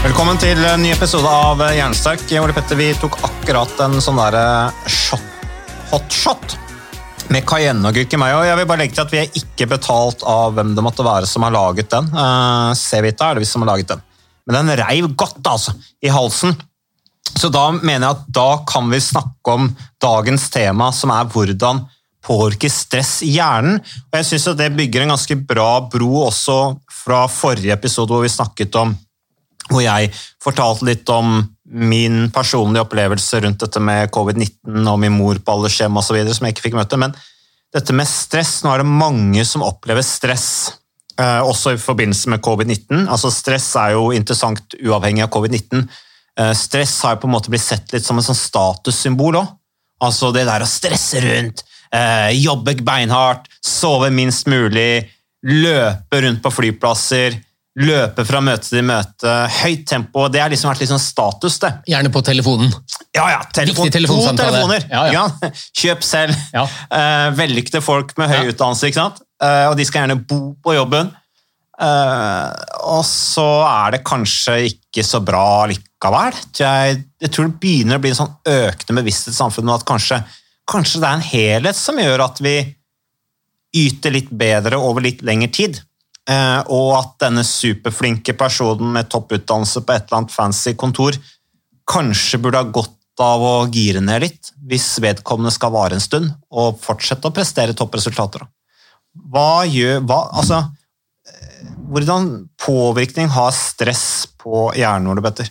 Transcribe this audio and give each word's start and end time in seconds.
Velkommen 0.00 0.38
til 0.40 0.56
en 0.64 0.80
ny 0.80 0.94
episode 0.94 1.28
av 1.28 1.60
Jernsterk. 1.76 2.22
Ole 2.40 2.54
Petter, 2.56 2.78
vi 2.78 2.86
tok 2.96 3.18
akkurat 3.26 3.82
en 3.84 3.98
sånn 4.00 4.16
derre 4.16 4.44
hotshot 4.72 5.26
hot 5.90 6.14
shot 6.14 6.54
med 7.28 7.44
cayenneagurk 7.44 8.16
i 8.16 8.20
meg. 8.22 8.32
Og 8.38 8.46
jeg 8.48 8.56
vil 8.56 8.68
bare 8.70 8.80
legge 8.80 8.96
til 8.96 9.04
at 9.04 9.12
vi 9.12 9.20
er 9.20 9.36
ikke 9.42 9.66
betalt 9.74 10.24
av 10.24 10.54
hvem 10.56 10.72
det 10.72 10.84
måtte 10.86 11.04
være 11.04 11.28
som 11.28 11.44
har 11.44 11.52
laget 11.52 11.90
den. 11.92 12.08
Uh, 12.14 12.72
Cevita 12.80 13.28
er 13.28 13.36
det 13.36 13.44
vi 13.44 13.50
som 13.50 13.60
har 13.66 13.74
laget 13.74 13.92
den. 13.92 14.00
Men 14.48 14.56
den 14.62 14.80
reiv 14.80 15.10
godt, 15.20 15.42
altså, 15.44 15.76
i 16.00 16.08
halsen. 16.08 16.56
Så 17.34 17.52
da 17.52 17.66
mener 17.74 18.06
jeg 18.06 18.16
at 18.16 18.24
da 18.40 18.48
kan 18.72 18.88
vi 18.88 19.02
snakke 19.04 19.58
om 19.58 19.68
dagens 20.00 20.48
tema, 20.54 20.88
som 20.96 21.12
er 21.12 21.28
hvordan 21.28 21.84
påvirker 22.24 22.72
stress 22.72 23.18
i 23.28 23.34
hjernen. 23.36 23.82
Og 24.08 24.16
jeg 24.16 24.30
synes 24.32 24.48
at 24.54 24.64
det 24.64 24.72
bygger 24.80 25.04
en 25.04 25.12
ganske 25.12 25.36
bra 25.44 25.68
bro 25.92 26.24
også 26.24 26.58
fra 27.04 27.26
forrige 27.28 27.76
episode 27.76 28.16
hvor 28.16 28.24
vi 28.24 28.32
snakket 28.32 28.80
om 28.80 28.96
hvor 29.70 29.84
jeg 29.84 30.10
fortalte 30.42 30.88
litt 30.88 31.08
om 31.14 31.40
min 31.70 32.24
personlige 32.34 32.84
opplevelse 32.84 33.40
rundt 33.44 33.62
dette 33.62 33.82
med 33.82 34.10
covid-19 34.14 34.90
og 34.90 34.98
min 35.02 35.14
mor 35.14 35.38
på 35.38 35.54
aldershjem 35.54 36.00
osv. 36.00 36.18
som 36.34 36.46
jeg 36.46 36.56
ikke 36.56 36.66
fikk 36.68 36.78
møte. 36.78 36.98
Men 36.98 37.14
dette 37.74 37.94
med 37.94 38.08
stress, 38.10 38.60
nå 38.64 38.72
er 38.74 38.82
det 38.82 38.90
mange 38.90 39.44
som 39.46 39.62
opplever 39.62 40.02
stress. 40.06 40.50
Eh, 41.20 41.40
også 41.44 41.74
i 41.74 41.80
forbindelse 41.80 42.30
med 42.32 42.42
covid-19. 42.42 43.06
Altså 43.10 43.30
Stress 43.34 43.68
er 43.78 43.94
jo 43.96 44.10
interessant 44.14 44.76
uavhengig 44.80 45.26
av 45.26 45.32
covid-19. 45.34 45.84
Eh, 46.40 46.52
stress 46.56 46.96
har 47.04 47.16
jo 47.16 47.24
på 47.24 47.30
en 47.30 47.34
måte 47.34 47.52
blitt 47.52 47.66
sett 47.66 47.92
litt 47.94 48.06
som 48.06 48.18
en 48.18 48.24
sånn 48.24 48.38
statussymbol 48.38 49.40
òg. 49.42 49.50
Altså 50.00 50.30
det 50.32 50.46
der 50.48 50.64
å 50.64 50.68
stresse 50.68 51.20
rundt, 51.20 51.62
eh, 51.92 52.30
jobbe 52.40 52.78
beinhardt, 52.86 53.50
sove 53.60 54.08
minst 54.10 54.48
mulig, 54.48 55.10
løpe 55.44 56.22
rundt 56.24 56.40
på 56.42 56.52
flyplasser, 56.54 57.36
løpe 57.78 58.24
fra 58.26 58.40
møte 58.42 58.66
til 58.66 58.82
møte, 58.86 59.34
høyt 59.60 59.84
tempo. 59.88 60.26
Det 60.32 60.42
har 60.42 60.50
liksom 60.50 60.72
vært 60.72 60.90
sånn 60.90 61.02
status, 61.02 61.60
det. 61.62 61.70
Gjerne 61.92 62.10
på 62.12 62.22
telefonen. 62.26 62.72
Ja, 63.14 63.28
ja, 63.30 63.40
telefon. 63.54 63.90
To 63.90 63.94
telefoner. 63.94 64.86
Ja, 64.90 65.04
ja. 65.12 65.22
Ja, 65.30 65.52
Kjøp 65.80 66.02
selv. 66.06 66.34
Ja. 66.54 66.66
Uh, 66.90 67.30
vellykkede 67.38 67.82
folk 67.84 68.16
med 68.18 68.32
høy 68.32 68.50
utdannelse, 68.50 68.90
ikke 68.90 69.02
sant? 69.02 69.22
Uh, 69.40 69.70
og 69.70 69.78
de 69.78 69.86
skal 69.86 70.04
gjerne 70.04 70.18
bo 70.26 70.56
på 70.64 70.74
jobben. 70.76 71.12
Uh, 71.80 72.50
og 72.90 73.04
så 73.08 73.46
er 73.64 73.94
det 73.94 74.02
kanskje 74.04 74.58
ikke 74.72 75.04
så 75.06 75.22
bra 75.24 75.64
likevel. 75.70 76.36
Jeg, 76.58 76.98
jeg 77.22 77.32
tror 77.32 77.48
det 77.48 77.62
begynner 77.62 78.00
å 78.00 78.02
bli 78.02 78.12
en 78.12 78.18
sånn 78.18 78.34
økende 78.50 78.98
bevissthet 79.00 79.32
i 79.32 79.38
samfunnet 79.38 79.78
at 79.78 79.86
kanskje, 79.88 80.20
kanskje 80.68 81.00
det 81.00 81.08
er 81.08 81.16
en 81.16 81.30
helhet 81.30 81.78
som 81.78 82.02
gjør 82.02 82.26
at 82.26 82.42
vi 82.44 82.58
yter 83.80 84.12
litt 84.12 84.32
bedre 84.34 84.80
over 84.82 85.06
litt 85.06 85.22
lengre 85.24 85.48
tid. 85.54 85.78
Eh, 86.30 86.60
og 86.70 86.94
at 86.98 87.14
denne 87.24 87.42
superflinke 87.46 88.36
personen 88.38 88.92
med 88.94 89.08
topputdannelse 89.10 89.82
på 89.82 89.94
et 89.94 90.06
eller 90.06 90.20
annet 90.20 90.34
fancy 90.34 90.76
kontor 90.78 91.16
kanskje 91.90 92.38
burde 92.42 92.60
ha 92.60 92.70
godt 92.70 92.96
av 93.20 93.42
å 93.44 93.54
gire 93.72 94.00
ned 94.04 94.22
litt, 94.22 94.52
hvis 94.68 94.94
vedkommende 95.02 95.52
skal 95.52 95.72
vare 95.74 95.96
en 95.96 96.02
stund, 96.02 96.30
og 96.54 96.78
fortsette 96.80 97.28
å 97.28 97.34
prestere 97.34 97.74
toppresultater. 97.76 98.46
Hva 99.32 99.64
gjør 99.66 100.04
hva, 100.06 100.22
altså, 100.38 100.62
eh, 101.26 101.48
Hvordan 101.90 102.46
påvirkning 102.62 103.26
har 103.34 103.50
stress 103.50 104.28
på 104.38 104.68
hjernen, 104.78 105.10
Ole 105.10 105.24
Petter? 105.24 105.48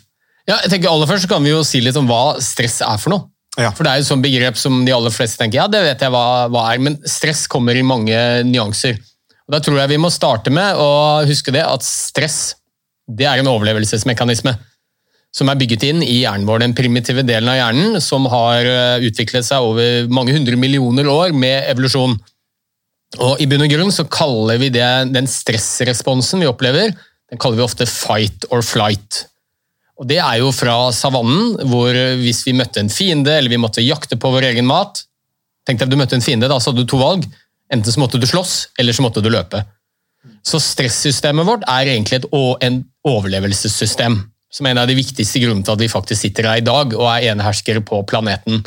Ja, 0.47 0.61
jeg 0.63 0.71
tenker 0.71 0.89
aller 0.89 1.09
først 1.09 1.27
så 1.27 1.33
kan 1.33 1.43
vi 1.43 1.51
jo 1.51 1.65
si 1.67 1.81
litt 1.83 1.97
om 1.99 2.07
hva 2.07 2.39
stress 2.41 2.79
er 2.81 2.97
for 2.97 3.11
noe. 3.13 3.27
Ja. 3.59 3.73
For 3.75 3.83
det 3.83 3.91
er 3.91 3.99
jo 3.99 4.15
et 4.15 4.23
begrep 4.23 4.57
som 4.57 4.79
de 4.85 4.93
aller 4.95 5.11
fleste 5.11 5.41
tenker 5.41 5.59
ja, 5.59 5.67
det 5.67 5.81
vet 5.83 6.03
jeg 6.05 6.13
hva, 6.13 6.47
hva 6.47 6.69
er, 6.71 6.79
men 6.79 6.95
stress 7.03 7.43
kommer 7.51 7.75
i 7.75 7.83
mange 7.83 8.15
nyanser. 8.47 9.01
Og 9.49 9.55
Da 9.55 9.63
tror 9.65 9.79
jeg 9.81 9.89
vi 9.89 10.01
må 10.01 10.11
starte 10.13 10.53
med 10.53 10.77
å 10.77 11.25
huske 11.25 11.51
det 11.55 11.65
at 11.65 11.85
stress 11.85 12.53
det 13.09 13.25
er 13.25 13.41
en 13.41 13.49
overlevelsesmekanisme 13.49 14.53
som 15.33 15.49
er 15.49 15.57
bygget 15.57 15.85
inn 15.87 16.03
i 16.05 16.19
hjernen 16.21 16.45
vår, 16.45 16.61
den 16.61 16.75
primitive 16.77 17.23
delen 17.25 17.49
av 17.49 17.57
hjernen 17.57 17.97
som 18.01 18.27
har 18.29 18.65
eh, 18.65 19.07
utviklet 19.09 19.45
seg 19.45 19.65
over 19.65 20.05
mange 20.13 20.33
hundre 20.33 20.57
millioner 20.57 21.09
år 21.09 21.33
med 21.33 21.65
evolusjon. 21.69 22.13
Og 23.25 23.41
I 23.41 23.47
bunn 23.49 23.65
og 23.65 23.73
grunn 23.73 23.93
så 23.93 24.05
kaller 24.09 24.61
vi 24.61 24.69
det, 24.73 24.85
den 25.13 25.29
stressresponsen 25.29 26.41
vi 26.41 26.49
opplever, 26.49 26.93
den 27.29 27.41
kaller 27.41 27.61
vi 27.61 27.65
ofte 27.65 27.89
fight 27.89 28.45
or 28.53 28.61
flight. 28.65 29.23
Og 29.99 30.07
Det 30.09 30.21
er 30.21 30.39
jo 30.39 30.53
fra 30.55 30.77
savannen, 30.95 31.57
hvor 31.69 31.97
hvis 32.21 32.45
vi 32.47 32.55
møtte 32.57 32.81
en 32.81 32.93
fiende 32.93 33.33
eller 33.35 33.51
vi 33.51 33.61
måtte 33.61 33.85
jakte 33.85 34.17
på 34.17 34.33
vår 34.33 34.53
egen 34.53 34.69
mat 34.69 35.05
Tenk 35.67 35.81
deg 35.81 35.89
at 35.89 35.91
du 35.91 35.99
møtte 35.99 36.15
en 36.17 36.23
fiende, 36.23 36.47
da 36.49 36.55
så 36.57 36.71
hadde 36.71 36.81
du 36.81 36.89
to 36.89 36.97
valg. 36.97 37.25
Enten 37.73 37.93
så 37.93 38.01
måtte 38.01 38.17
du 38.17 38.27
slåss, 38.27 38.69
eller 38.79 38.95
så 38.95 39.05
måtte 39.05 39.21
du 39.21 39.29
løpe. 39.29 39.61
Så 40.45 40.59
stressystemet 40.63 41.47
vårt 41.47 41.63
er 41.69 41.91
egentlig 41.93 42.21
et, 42.21 42.27
en 42.65 42.81
overlevelsessystem. 43.07 44.19
Som 44.49 44.65
er 44.65 44.73
en 44.73 44.81
av 44.81 44.89
de 44.89 44.97
viktigste 44.97 45.41
grunnene 45.43 45.65
til 45.65 45.75
at 45.75 45.83
vi 45.83 45.91
faktisk 45.91 46.25
sitter 46.25 46.49
her 46.49 46.61
i 46.61 46.65
dag 46.65 46.95
og 46.97 47.05
er 47.11 47.29
eneherskere 47.35 47.83
på 47.85 48.01
planeten. 48.09 48.63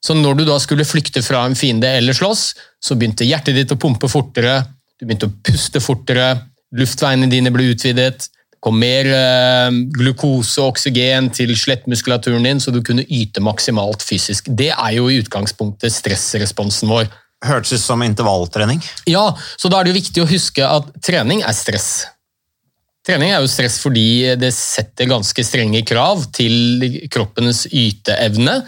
Så 0.00 0.16
når 0.16 0.38
du 0.38 0.46
da 0.48 0.56
skulle 0.62 0.88
flykte 0.88 1.20
fra 1.22 1.44
en 1.44 1.56
fiende 1.58 1.90
eller 1.98 2.16
slåss, 2.16 2.44
så 2.80 2.96
begynte 2.96 3.28
hjertet 3.28 3.58
ditt 3.58 3.74
å 3.74 3.78
pumpe 3.80 4.08
fortere, 4.08 4.62
du 4.96 5.04
begynte 5.04 5.28
å 5.28 5.34
puste 5.44 5.82
fortere, 5.84 6.32
luftveiene 6.76 7.28
dine 7.28 7.52
ble 7.52 7.68
utvidet, 7.74 8.30
det 8.32 8.64
kom 8.64 8.76
mer 8.80 9.08
eh, 9.08 9.68
glukose 9.96 10.60
og 10.60 10.74
oksygen 10.74 11.30
til 11.36 11.52
skjelettmuskulaturen 11.56 12.44
din, 12.48 12.60
så 12.60 12.72
du 12.72 12.80
kunne 12.84 13.04
yte 13.08 13.44
maksimalt 13.44 14.04
fysisk. 14.04 14.48
Det 14.48 14.70
er 14.72 14.96
jo 14.96 15.08
i 15.08 15.20
utgangspunktet 15.20 15.92
stressresponsen 15.92 16.88
vår. 16.92 17.08
Hørtes 17.46 17.72
ut 17.72 17.82
som 17.82 18.02
intervalltrening. 18.04 18.82
Ja, 19.08 19.30
så 19.56 19.70
da 19.72 19.80
er 19.80 19.86
det 19.86 19.94
jo 19.94 20.00
viktig 20.00 20.22
å 20.24 20.28
huske 20.28 20.66
at 20.66 20.90
trening 21.04 21.40
er 21.40 21.56
stress. 21.56 21.90
Trening 23.06 23.32
er 23.32 23.40
jo 23.40 23.48
stress 23.48 23.78
fordi 23.80 24.36
det 24.36 24.52
setter 24.52 25.08
ganske 25.08 25.44
strenge 25.46 25.80
krav 25.88 26.26
til 26.36 27.08
kroppens 27.12 27.64
yteevne. 27.72 28.60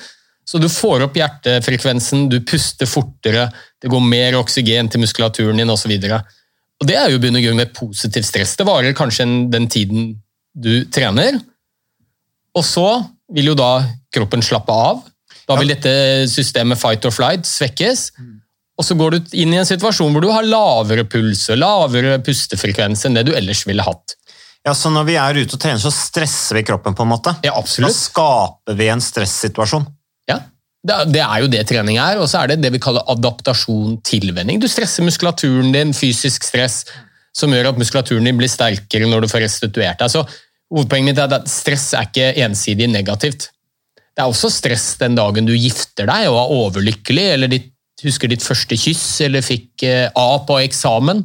Så 0.48 0.58
du 0.58 0.70
får 0.72 1.04
opp 1.04 1.16
hjertefrekvensen, 1.16 2.26
du 2.32 2.40
puster 2.48 2.88
fortere, 2.88 3.46
det 3.80 3.92
går 3.92 4.02
mer 4.04 4.38
oksygen 4.40 4.88
til 4.90 5.04
muskulaturen 5.04 5.60
din 5.60 5.70
osv. 5.70 5.92
Og 6.82 6.88
det 6.88 6.96
er 6.98 7.12
jo 7.12 7.20
bunn 7.22 7.38
og 7.38 7.44
grunn 7.44 7.62
et 7.62 7.76
positivt 7.76 8.26
stress. 8.26 8.56
Det 8.58 8.66
varer 8.66 8.96
kanskje 8.96 9.28
den 9.52 9.68
tiden 9.70 10.14
du 10.52 10.84
trener, 10.92 11.38
og 12.52 12.64
så 12.66 12.88
vil 13.32 13.52
jo 13.52 13.56
da 13.56 13.84
kroppen 14.12 14.44
slappe 14.44 14.74
av. 14.74 15.04
Da 15.48 15.56
vil 15.60 15.72
dette 15.72 15.92
systemet 16.30 16.80
fight 16.80 17.04
or 17.08 17.14
flight 17.14 17.48
svekkes. 17.48 18.10
Og 18.82 18.86
så 18.88 18.96
går 18.98 19.14
du 19.14 19.36
inn 19.38 19.52
i 19.54 19.60
en 19.60 19.68
situasjon 19.68 20.10
hvor 20.10 20.24
du 20.24 20.32
har 20.34 20.42
lavere 20.42 21.04
puls 21.06 21.44
og 21.54 21.60
lavere 21.62 22.16
pustefrekvens 22.26 23.06
enn 23.06 23.14
det 23.14 23.28
du 23.28 23.36
ellers 23.38 23.62
ville 23.68 23.84
hatt. 23.86 24.16
Ja, 24.66 24.74
så 24.74 24.90
Når 24.90 25.06
vi 25.06 25.14
er 25.18 25.38
ute 25.38 25.54
og 25.54 25.62
trener, 25.62 25.78
så 25.82 25.90
stresser 25.94 26.58
vi 26.58 26.64
kroppen, 26.66 26.94
på 26.94 27.06
en 27.06 27.10
måte. 27.10 27.34
Ja, 27.46 27.54
absolutt. 27.58 27.94
Da 27.94 27.98
skaper 27.98 28.76
vi 28.78 28.88
en 28.90 29.02
stressituasjon. 29.02 29.86
Ja, 30.30 30.40
det 31.06 31.22
er- 31.22 31.40
jo 31.42 31.48
det 31.48 31.66
trening 31.68 31.98
er, 31.98 32.18
og 32.18 32.28
så 32.28 32.42
er 32.42 32.48
det 32.48 32.62
det 32.62 32.72
vi 32.72 32.78
kaller 32.78 33.02
adaptasjon, 33.06 34.02
tilvenning. 34.02 34.60
Du 34.60 34.66
stresser 34.66 35.02
muskulaturen 35.02 35.72
din, 35.72 35.92
fysisk 35.92 36.42
stress, 36.42 36.84
som 37.34 37.50
gjør 37.50 37.70
at 37.70 37.78
muskulaturen 37.78 38.24
din 38.24 38.38
blir 38.38 38.50
sterkere 38.50 39.06
når 39.06 39.22
du 39.22 39.28
får 39.28 39.46
restituert 39.46 39.98
deg. 39.98 40.10
Så 40.10 40.26
hovedpoenget 40.72 41.04
mitt 41.04 41.18
er 41.18 41.34
at 41.34 41.48
stress 41.48 41.92
er 41.94 42.06
ikke 42.06 42.34
ensidig 42.46 42.90
negativt. 42.90 43.50
Det 44.14 44.22
er 44.22 44.28
også 44.28 44.50
stress 44.50 44.96
den 44.98 45.14
dagen 45.14 45.46
du 45.46 45.54
gifter 45.54 46.06
deg 46.06 46.28
og 46.28 46.38
er 46.38 46.54
overlykkelig, 46.58 47.32
eller 47.32 47.48
ditt, 47.48 47.71
husker 48.04 48.30
ditt 48.30 48.44
første 48.44 48.76
kyss, 48.78 49.04
eller 49.26 49.44
fikk 49.44 49.84
eh, 49.88 50.08
A 50.18 50.28
på 50.46 50.58
eksamen. 50.62 51.22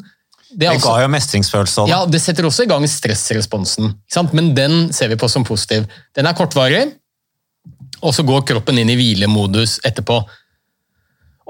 Det, 0.47 0.62
Det 0.62 0.69
er 0.71 0.79
ga 0.79 0.95
jo 1.03 1.12
mestringsfølelse. 1.12 1.83
også, 1.83 1.91
ja, 1.91 2.06
det 2.07 2.21
setter 2.24 2.47
også 2.47 2.63
i 2.63 2.71
gang 2.71 2.85
stressresponsen, 2.88 3.91
men 4.31 4.53
den 4.56 4.94
ser 4.95 5.12
vi 5.12 5.19
på 5.19 5.27
som 5.29 5.44
positiv. 5.44 5.85
Den 6.15 6.25
er 6.29 6.38
kortvarig, 6.38 6.85
og 8.01 8.13
så 8.15 8.24
går 8.24 8.45
kroppen 8.47 8.79
inn 8.79 8.89
i 8.89 8.95
hvilemodus 8.95 9.79
etterpå. 9.85 10.21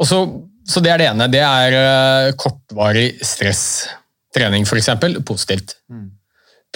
Så, 0.07 0.19
så 0.65 0.81
det 0.83 0.91
er 0.93 1.01
det 1.01 1.09
ene. 1.11 1.29
Det 1.31 1.43
er 1.45 1.77
eh, 1.77 2.33
kortvarig 2.39 3.09
stress. 3.25 3.63
Trening, 4.35 4.65
f.eks. 4.67 4.89
Positivt. 5.25 5.77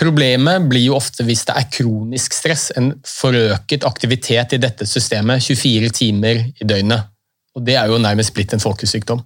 Problemet 0.01 0.69
blir 0.71 0.85
jo 0.87 0.95
ofte 0.97 1.25
hvis 1.27 1.43
det 1.45 1.55
er 1.59 1.67
kronisk 1.73 2.33
stress, 2.33 2.69
en 2.79 2.93
forøket 3.05 3.83
aktivitet 3.85 4.55
i 4.55 4.61
dette 4.61 4.87
systemet 4.89 5.43
24 5.43 5.91
timer 5.93 6.45
i 6.47 6.67
døgnet. 6.67 7.10
Og 7.55 7.65
Det 7.67 7.75
er 7.75 7.91
jo 7.91 7.99
nærmest 8.01 8.33
blitt 8.35 8.53
en 8.55 8.63
folkesykdom. 8.63 9.21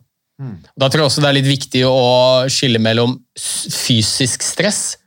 Da 0.75 0.89
tror 0.89 1.05
jeg 1.05 1.11
også 1.11 1.23
det 1.23 1.29
er 1.29 1.37
litt 1.37 1.47
viktig 1.47 1.85
å 1.87 2.45
skille 2.51 2.81
mellom 2.83 3.15
fysisk 3.39 4.43
stress, 4.43 4.97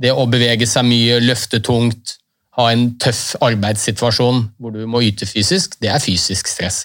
det 0.00 0.12
å 0.14 0.24
bevege 0.30 0.66
seg 0.66 0.86
mye, 0.88 1.20
løfte 1.22 1.60
tungt, 1.62 2.16
ha 2.58 2.66
en 2.68 2.90
tøff 3.00 3.36
arbeidssituasjon 3.44 4.42
hvor 4.60 4.74
du 4.74 4.82
må 4.90 5.00
yte 5.06 5.28
fysisk, 5.28 5.78
det 5.80 5.88
er 5.92 6.02
fysisk 6.02 6.50
stress. 6.50 6.82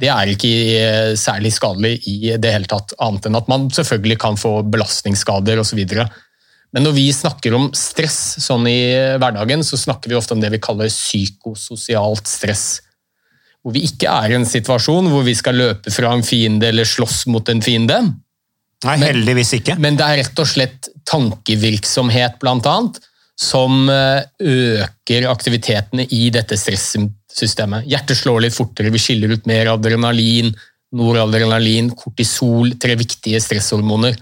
Det 0.00 0.10
er 0.12 0.30
ikke 0.30 0.50
eh, 0.78 1.12
særlig 1.18 1.50
skadelig 1.56 1.96
i 2.10 2.36
det 2.38 2.52
hele 2.54 2.70
tatt, 2.70 2.94
annet 3.02 3.26
enn 3.26 3.38
at 3.38 3.50
man 3.50 3.66
selvfølgelig 3.74 4.20
kan 4.22 4.38
få 4.38 4.60
belastningsskader 4.70 5.62
osv. 5.62 5.80
Men 6.70 6.86
når 6.86 6.94
vi 6.94 7.08
snakker 7.14 7.56
om 7.58 7.70
stress 7.74 8.20
sånn 8.44 8.68
i 8.70 8.78
hverdagen, 9.18 9.64
så 9.66 9.78
snakker 9.80 10.12
vi 10.12 10.18
ofte 10.18 10.36
om 10.36 10.42
det 10.42 10.52
vi 10.54 10.62
kaller 10.62 10.92
psykososialt 10.92 12.30
stress. 12.30 12.68
Hvor 13.60 13.74
vi 13.76 13.84
ikke 13.84 14.08
er 14.08 14.32
i 14.32 14.38
en 14.38 14.48
situasjon 14.48 15.10
hvor 15.12 15.24
vi 15.26 15.34
skal 15.36 15.58
løpe 15.60 15.92
fra 15.92 16.14
en 16.16 16.24
fiende 16.24 16.70
eller 16.70 16.88
slåss 16.88 17.26
mot 17.28 17.48
en 17.52 17.60
fiende. 17.64 17.98
Nei, 18.86 18.96
heldigvis 19.02 19.52
ikke. 19.58 19.76
Men 19.82 19.98
det 19.98 20.06
er 20.06 20.22
rett 20.22 20.40
og 20.40 20.48
slett 20.48 20.88
tankevirksomhet, 21.08 22.38
blant 22.40 22.68
annet, 22.70 23.00
som 23.40 23.88
eh, 23.92 24.24
øker 24.40 25.28
aktivitetene 25.28 26.06
i 26.16 26.28
dette 26.32 26.56
stressystemet. 26.60 27.88
Hjertet 27.88 28.20
slår 28.20 28.46
litt 28.46 28.56
fortere, 28.56 28.92
vi 28.92 29.00
skiller 29.00 29.36
ut 29.36 29.48
mer 29.48 29.72
adrenalin, 29.74 30.52
noradrenalin, 30.96 31.92
kortisol, 31.96 32.74
tre 32.80 32.96
viktige 33.00 33.40
stresshormoner. 33.42 34.16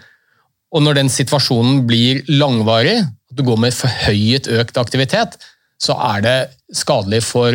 Og 0.74 0.84
når 0.84 1.00
den 1.00 1.12
situasjonen 1.12 1.84
blir 1.88 2.22
langvarig, 2.28 2.98
at 3.00 3.38
du 3.38 3.44
går 3.46 3.60
med 3.62 3.76
forhøyet 3.76 4.50
økt 4.58 4.80
aktivitet, 4.80 5.38
så 5.80 5.94
er 6.10 6.24
det 6.24 6.38
skadelig 6.74 7.22
for 7.24 7.54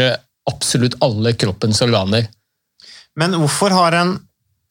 absolutt 0.50 0.98
alle 1.04 1.34
kroppens 1.34 1.82
organer. 1.86 2.28
Men 3.20 3.36
hvorfor 3.38 3.74
har 3.76 3.96
en 3.98 4.16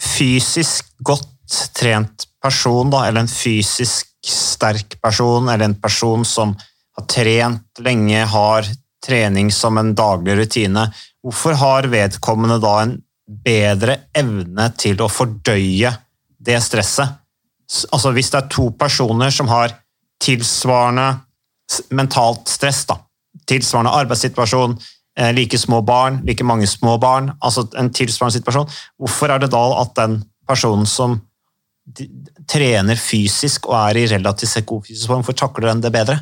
fysisk 0.02 0.88
godt 0.98 1.28
trent 1.76 2.26
person, 2.42 2.90
da, 2.90 3.06
eller 3.06 3.24
en 3.24 3.30
fysisk 3.30 4.08
sterk 4.26 4.98
person, 5.02 5.48
eller 5.48 5.64
en 5.68 5.78
person 5.80 6.24
som 6.26 6.54
har 6.96 7.06
trent 7.10 7.82
lenge, 7.82 8.24
har 8.26 8.66
trening 9.02 9.50
som 9.52 9.78
en 9.78 9.94
daglig 9.98 10.36
rutine, 10.38 10.86
hvorfor 11.22 11.58
har 11.58 11.90
vedkommende 11.90 12.58
da 12.62 12.76
en 12.82 12.96
bedre 13.44 13.98
evne 14.18 14.68
til 14.78 15.00
å 15.02 15.10
fordøye 15.10 15.92
det 16.42 16.58
stresset? 16.62 17.18
Altså 17.90 18.12
Hvis 18.12 18.30
det 18.32 18.42
er 18.42 18.50
to 18.52 18.68
personer 18.78 19.32
som 19.32 19.48
har 19.48 19.74
tilsvarende 20.22 21.08
mentalt 21.96 22.50
stress, 22.50 22.84
da, 22.86 22.98
tilsvarende 23.48 23.94
arbeidssituasjon, 24.02 24.76
like 25.36 25.58
små 25.58 25.82
barn, 25.84 26.22
like 26.24 26.44
mange 26.44 26.66
små 26.66 26.96
barn, 26.98 27.32
altså 27.42 27.66
en 27.78 27.92
tilsvarende 27.92 28.38
situasjon, 28.38 28.70
hvorfor 28.98 29.32
er 29.34 29.42
det 29.42 29.52
da 29.52 29.62
at 29.82 29.92
den 29.98 30.22
personen 30.48 30.86
som 30.88 31.20
trener 32.48 32.96
fysisk 32.96 33.66
og 33.68 33.76
er 33.76 33.98
i 33.98 34.06
relativt 34.14 34.66
god 34.66 34.86
fysisk 34.86 35.10
form, 35.10 35.22
hvorfor 35.22 35.36
takler 35.36 35.72
den 35.72 35.82
det 35.82 35.92
bedre? 35.92 36.18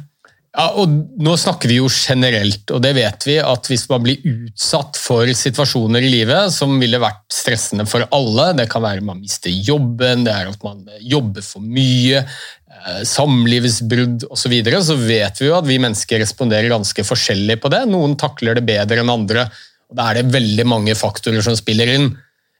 Ja, 0.51 0.67
og 0.83 0.91
Nå 1.23 1.37
snakker 1.39 1.71
vi 1.71 1.77
jo 1.79 1.87
generelt, 1.93 2.65
og 2.75 2.81
det 2.83 2.91
vet 2.97 3.27
vi 3.29 3.37
at 3.39 3.69
hvis 3.71 3.85
man 3.91 4.03
blir 4.03 4.25
utsatt 4.27 4.99
for 4.99 5.31
situasjoner 5.37 6.03
i 6.03 6.11
livet 6.11 6.51
som 6.55 6.73
ville 6.81 6.99
vært 6.99 7.23
stressende 7.31 7.87
for 7.87 8.03
alle, 8.17 8.49
det 8.59 8.67
kan 8.73 8.83
være 8.83 9.05
man 9.07 9.21
mister 9.23 9.53
jobben, 9.53 10.25
det 10.27 10.35
er 10.35 10.51
at 10.51 10.65
man 10.67 10.83
jobber 11.07 11.45
for 11.47 11.63
mye, 11.63 12.25
eh, 12.25 13.03
samlivsbrudd 13.07 14.27
osv., 14.27 14.43
så, 14.43 14.51
videre, 14.51 14.81
så 14.83 14.97
vet 14.99 15.39
vi 15.39 15.51
jo 15.53 15.59
at 15.61 15.69
vi 15.69 15.79
mennesker 15.83 16.19
responderer 16.25 16.73
ganske 16.73 17.05
forskjellig 17.07 17.61
på 17.63 17.71
det. 17.71 17.85
Noen 17.93 18.17
takler 18.19 18.59
det 18.59 18.67
bedre 18.67 19.05
enn 19.05 19.13
andre, 19.13 19.47
og 19.91 20.01
da 20.01 20.09
er 20.09 20.19
det 20.19 20.35
veldig 20.35 20.67
mange 20.67 20.97
faktorer 20.99 21.47
som 21.47 21.55
spiller 21.59 21.95
inn. 21.95 22.09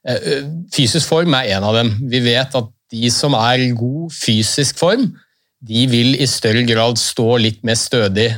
Eh, 0.07 0.47
Fysisk 0.71 1.11
form 1.11 1.35
er 1.41 1.57
en 1.57 1.67
av 1.67 1.81
dem. 1.81 1.97
Vi 2.13 2.23
vet 2.23 2.55
at 2.55 2.71
de 2.91 3.11
som 3.11 3.35
er 3.39 3.67
i 3.67 3.73
god 3.75 4.15
fysisk 4.15 4.79
form, 4.79 5.11
de 5.61 5.85
vil 5.91 6.15
i 6.17 6.29
større 6.29 6.63
grad 6.65 6.99
stå 7.01 7.35
litt 7.41 7.65
mer 7.67 7.77
stødig 7.77 8.31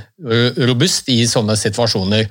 robust 0.66 1.10
i 1.12 1.20
sånne 1.30 1.54
situasjoner. 1.58 2.26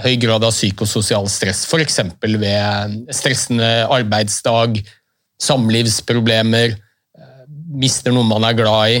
Høy 0.00 0.14
grad 0.22 0.44
av 0.46 0.54
psykososial 0.54 1.26
stress, 1.28 1.64
f.eks. 1.66 1.98
ved 2.22 3.00
stressende 3.14 3.70
arbeidsdag, 3.90 4.78
samlivsproblemer, 5.40 6.76
eh, 6.76 7.42
mister 7.82 8.14
noen 8.14 8.30
man 8.30 8.46
er 8.46 8.54
glad 8.54 8.94
i. 8.94 9.00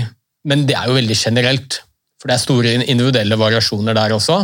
Men 0.50 0.64
det 0.66 0.74
er 0.74 0.90
jo 0.90 0.98
veldig 0.98 1.16
generelt, 1.20 1.78
for 2.18 2.30
det 2.30 2.36
er 2.36 2.42
store 2.42 2.74
individuelle 2.80 3.38
variasjoner 3.38 3.94
der 3.94 4.16
også. 4.16 4.40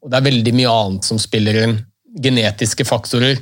Og 0.00 0.10
det 0.10 0.16
er 0.16 0.28
veldig 0.30 0.54
mye 0.56 0.72
annet 0.72 1.10
som 1.10 1.20
spiller 1.20 1.58
inn. 1.66 1.76
Genetiske 2.16 2.86
faktorer. 2.88 3.36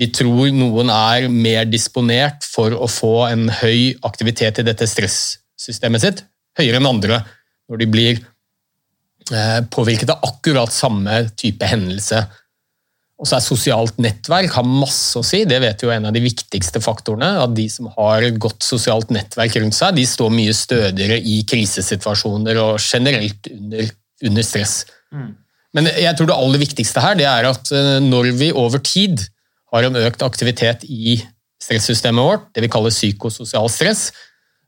Vi 0.00 0.08
tror 0.16 0.50
noen 0.56 0.90
er 0.90 1.28
mer 1.30 1.68
disponert 1.68 2.42
for 2.48 2.74
å 2.74 2.88
få 2.90 3.14
en 3.28 3.46
høy 3.60 3.94
aktivitet 4.08 4.58
i 4.58 4.66
dette 4.66 4.88
stressystemet 4.88 6.02
sitt, 6.02 6.24
høyere 6.58 6.80
enn 6.80 6.90
andre, 6.90 7.22
når 7.70 7.80
de 7.82 7.88
blir 7.90 8.18
eh, 8.18 9.60
påvirket 9.70 10.12
av 10.14 10.24
akkurat 10.26 10.72
samme 10.74 11.22
type 11.38 11.66
hendelse. 11.70 12.24
Og 13.20 13.28
så 13.28 13.36
er 13.36 13.44
Sosialt 13.44 13.98
nettverk 14.00 14.54
har 14.56 14.64
masse 14.64 15.18
å 15.20 15.24
si, 15.26 15.42
det 15.48 15.58
vet 15.60 15.82
jo 15.84 15.92
en 15.92 16.08
av 16.08 16.14
de 16.16 16.22
viktigste 16.24 16.80
faktorene. 16.80 17.34
At 17.44 17.52
de 17.56 17.66
som 17.72 17.90
har 17.98 18.24
et 18.24 18.38
godt 18.40 18.64
sosialt 18.64 19.12
nettverk 19.12 19.58
rundt 19.60 19.76
seg, 19.76 19.98
de 19.98 20.06
står 20.08 20.32
mye 20.32 20.54
stødigere 20.56 21.18
i 21.20 21.42
krisesituasjoner 21.48 22.60
og 22.62 22.80
generelt 22.80 23.50
under, 23.52 23.92
under 24.24 24.46
stress. 24.46 24.78
Men 25.76 25.90
jeg 25.92 26.16
tror 26.16 26.30
det 26.30 26.38
aller 26.38 26.62
viktigste 26.64 27.02
her 27.04 27.18
det 27.18 27.28
er 27.28 27.50
at 27.50 27.70
eh, 27.76 27.98
når 28.02 28.32
vi 28.40 28.50
over 28.56 28.80
tid 28.82 29.20
har 29.70 29.86
en 29.86 30.00
økt 30.00 30.24
aktivitet 30.26 30.88
i 30.88 31.20
stressystemet 31.60 32.24
vårt, 32.24 32.48
det 32.56 32.64
vi 32.64 32.72
kaller 32.72 32.94
psykososial 32.94 33.68
stress, 33.70 34.08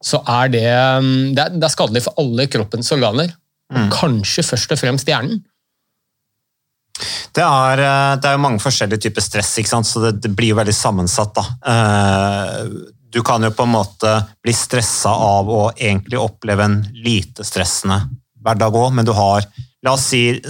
så 0.02 0.18
er 0.28 0.50
det, 0.52 0.66
mm, 1.04 1.32
det 1.37 1.44
er, 1.44 1.56
det 1.56 1.68
er 1.68 1.73
skadelig 1.73 2.04
for 2.09 2.18
alle 2.23 2.49
kroppens 2.50 2.90
organer. 2.94 3.32
Mm. 3.73 3.87
kanskje 3.88 4.42
først 4.44 4.75
og 4.75 4.80
fremst 4.82 5.09
hjernen. 5.09 5.38
Det 7.32 7.40
er, 7.40 7.80
eh, 7.80 8.16
det 8.21 8.28
er 8.28 8.35
jo 8.37 8.42
mange 8.44 8.61
forskjellige 8.61 9.06
typer 9.06 9.25
stress, 9.25 9.54
så 9.88 10.02
det, 10.04 10.18
det 10.21 10.32
blir 10.37 10.52
jo 10.52 10.59
veldig 10.61 10.75
sammensatt. 10.76 11.38
Da. 11.38 11.47
Eh, 11.73 12.66
Du 13.12 13.23
kan 13.23 13.42
jo 13.44 13.50
på 13.52 13.66
en 13.66 13.75
måte 13.75 14.11
bli 14.42 14.52
stressa 14.56 15.11
av 15.11 15.49
å 15.49 15.73
egentlig 15.76 16.16
oppleve 16.16 16.64
en 16.64 16.78
lite 17.04 17.44
stressende 17.44 17.99
hverdag 18.40 18.73
òg, 18.73 18.92
men 18.92 19.04
du 19.04 19.12
har 19.12 19.44
La 19.82 19.97
oss 19.97 20.04
si 20.12 20.40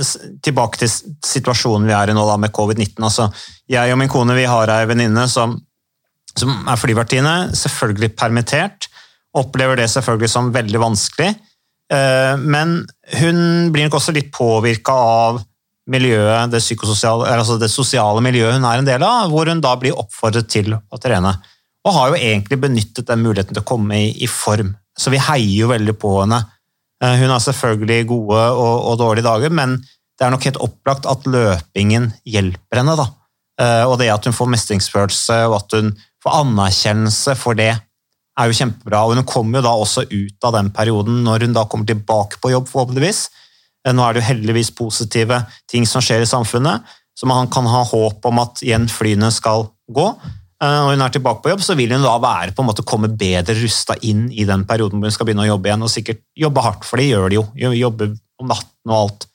tilbake 0.44 0.76
til 0.76 0.90
situasjonen 1.24 1.86
vi 1.88 1.94
er 1.96 2.10
i 2.12 2.12
nå 2.12 2.20
da, 2.28 2.34
med 2.36 2.52
covid-19. 2.52 3.00
Altså, 3.00 3.30
jeg 3.64 3.94
og 3.94 3.96
min 3.96 4.10
kone 4.12 4.34
vi 4.36 4.44
har 4.44 4.68
ei 4.68 4.84
venninne 4.84 5.24
som, 5.24 5.54
som 6.36 6.68
er 6.68 6.76
flyvertinne, 6.76 7.48
selvfølgelig 7.56 8.10
permittert. 8.12 8.90
Opplever 9.38 9.80
det 9.80 9.88
selvfølgelig 9.92 10.30
som 10.30 10.52
veldig 10.52 10.80
vanskelig. 10.82 11.30
Eh, 11.92 12.34
Men 12.36 12.82
hun 13.20 13.72
blir 13.72 13.88
nok 13.88 13.98
også 14.00 14.14
litt 14.16 14.32
påvirka 14.34 14.92
av 14.92 15.42
miljøet, 15.90 16.52
det, 16.52 16.60
altså 16.62 17.56
det 17.58 17.68
sosiale 17.72 18.20
miljøet 18.22 18.54
hun 18.54 18.66
er 18.68 18.78
en 18.78 18.86
del 18.86 19.02
av, 19.02 19.32
hvor 19.32 19.48
hun 19.50 19.60
da 19.60 19.74
blir 19.76 19.96
oppfordret 19.98 20.46
til 20.52 20.76
å 20.76 21.00
trene. 21.02 21.34
Og 21.82 21.96
har 21.96 22.12
jo 22.12 22.20
egentlig 22.20 22.60
benyttet 22.62 23.08
den 23.08 23.24
muligheten 23.24 23.56
til 23.56 23.64
å 23.64 23.66
komme 23.66 23.98
i, 23.98 24.12
i 24.22 24.28
form. 24.30 24.76
Så 24.94 25.10
vi 25.10 25.18
heier 25.18 25.56
jo 25.64 25.72
veldig 25.72 25.96
på 25.98 26.12
henne. 26.20 26.38
Eh, 27.02 27.16
Hun 27.18 27.32
har 27.34 27.42
selvfølgelig 27.42 28.06
gode 28.12 28.44
og, 28.54 28.76
og 28.92 28.98
dårlige 29.00 29.26
dager, 29.26 29.50
men 29.50 29.80
det 29.82 30.26
er 30.26 30.30
nok 30.30 30.44
helt 30.46 30.60
opplagt 30.62 31.08
at 31.10 31.26
løpingen 31.26 32.12
hjelper 32.28 32.82
henne. 32.82 32.94
da. 33.00 33.08
Eh, 33.58 33.84
Og 33.90 33.98
det 33.98 34.12
at 34.14 34.24
hun 34.28 34.36
får 34.36 34.52
mestringsfølelse 34.54 35.40
og 35.48 35.56
at 35.58 35.78
hun 35.80 35.90
får 36.22 36.38
anerkjennelse 36.44 37.34
for 37.40 37.58
det, 37.58 37.72
er 38.38 38.48
jo 38.48 38.56
kjempebra. 38.56 39.04
Og 39.06 39.16
hun 39.16 39.28
kommer 39.28 39.60
jo 39.60 39.66
da 39.66 39.72
også 39.76 40.06
ut 40.10 40.48
av 40.48 40.56
den 40.56 40.70
perioden 40.74 41.22
når 41.26 41.46
hun 41.46 41.56
da 41.56 41.66
kommer 41.68 41.88
tilbake 41.88 42.40
på 42.42 42.52
jobb, 42.54 42.68
forhåpentligvis. 42.70 43.26
Eh, 43.86 43.94
Nå 43.94 44.04
er 44.04 44.14
det 44.14 44.22
jo 44.22 44.30
heldigvis 44.30 44.72
positive 44.78 45.42
ting 45.70 45.88
som 45.88 46.04
skjer 46.04 46.24
i 46.24 46.30
samfunnet, 46.30 46.86
så 47.18 47.28
man 47.28 47.50
kan 47.52 47.68
ha 47.68 47.82
håp 47.84 48.24
om 48.30 48.40
at 48.42 48.62
igjen 48.64 48.88
flyene 48.90 49.30
skal 49.34 49.68
gå. 49.92 50.06
Eh, 50.62 50.68
Når 50.68 50.94
hun 50.94 51.06
er 51.06 51.14
tilbake 51.14 51.44
på 51.44 51.52
jobb, 51.52 51.64
så 51.64 51.76
vil 51.78 51.92
hun 51.92 52.04
da 52.06 52.16
være 52.22 52.56
på 52.56 52.64
en 52.64 52.70
måte 52.70 52.86
komme 52.86 53.12
bedre 53.12 53.56
rusta 53.60 53.98
inn 54.02 54.28
i 54.32 54.48
den 54.48 54.64
perioden 54.68 54.98
hvor 55.00 55.10
hun 55.10 55.16
skal 55.18 55.28
begynne 55.28 55.46
å 55.46 55.52
jobbe 55.54 55.68
igjen, 55.70 55.86
og 55.86 55.92
sikkert 55.92 56.24
jobbe 56.38 56.64
hardt, 56.64 56.84
for 56.88 57.00
det 57.00 57.10
gjør 57.10 57.28
de 57.28 57.40
jo. 57.40 57.46
Jobbe 57.76 58.14
om 58.40 58.52
natten 58.52 58.92
og 58.92 58.98
alt. 59.00 59.26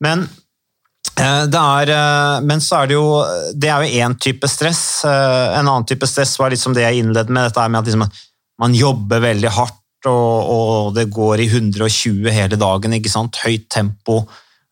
Men 0.00 0.28
Eh, 1.18 1.44
Det 1.50 1.58
er, 1.58 1.90
eh, 1.90 2.40
men 2.46 2.60
så 2.60 2.82
er 2.82 2.86
det 2.86 2.94
jo 2.94 3.24
Det 3.54 3.68
er 3.68 3.82
jo 3.82 4.06
én 4.06 4.14
type 4.18 4.48
stress. 4.48 5.04
Eh, 5.04 5.58
En 5.58 5.66
annen 5.66 5.86
type 5.86 6.06
stress 6.06 6.38
var 6.38 6.50
liksom 6.50 6.74
det 6.74 6.82
jeg 6.82 7.02
innledet 7.02 7.28
med, 7.28 7.48
dette 7.48 7.68
med 7.68 7.80
at 7.80 7.86
liksom, 7.86 8.10
man 8.58 8.74
jobber 8.74 9.22
veldig 9.22 9.50
hardt, 9.54 9.76
og, 10.06 10.50
og 10.54 10.94
det 10.96 11.08
går 11.10 11.42
i 11.42 11.48
120 11.50 12.30
hele 12.32 12.58
dagen, 12.60 12.94
ikke 12.98 13.10
sant? 13.12 13.38
høyt 13.44 13.68
tempo. 13.72 14.20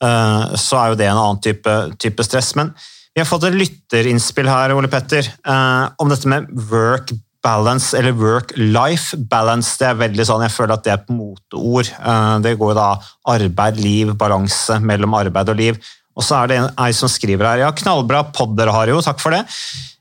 Eh, 0.02 0.54
Så 0.58 0.78
er 0.78 0.92
jo 0.92 0.98
det 1.00 1.08
en 1.10 1.18
annen 1.20 1.42
type, 1.42 1.76
type 2.02 2.24
stress. 2.26 2.54
Men 2.58 2.72
vi 3.14 3.22
har 3.22 3.28
fått 3.28 3.46
et 3.48 3.56
lytterinnspill 3.56 4.48
her, 4.50 4.74
Ole 4.76 4.90
Petter, 4.92 5.26
eh, 5.46 5.86
om 5.98 6.10
dette 6.12 6.28
med 6.30 6.50
work 6.70 7.12
balance, 7.46 7.94
eller 7.96 8.14
work-life 8.18 9.16
balance. 9.30 9.76
Det 9.78 9.86
er 9.86 10.00
veldig 10.00 10.24
sånn, 10.26 10.42
Jeg 10.42 10.54
føler 10.56 10.74
at 10.74 10.84
det 10.84 10.92
er 10.92 10.98
et 11.02 11.12
moteord. 11.14 11.90
Eh, 11.94 12.38
Det 12.42 12.56
går 12.58 12.72
jo 12.74 12.78
da 12.78 12.88
arbeid, 13.36 13.76
liv, 13.82 14.14
balanse 14.18 14.80
mellom 14.82 15.14
arbeid 15.14 15.48
og 15.48 15.56
liv. 15.56 15.78
Og 16.16 16.24
så 16.24 16.42
er 16.42 16.46
det 16.48 16.58
ei 16.80 16.92
som 16.96 17.08
skriver 17.12 17.44
her 17.44 17.58
ja, 17.66 17.70
knallbra 17.76 18.24
podd 18.32 18.56
dere 18.56 18.72
har 18.72 18.88
jo, 18.88 19.02
takk 19.04 19.20
for 19.20 19.30
det. 19.36 19.44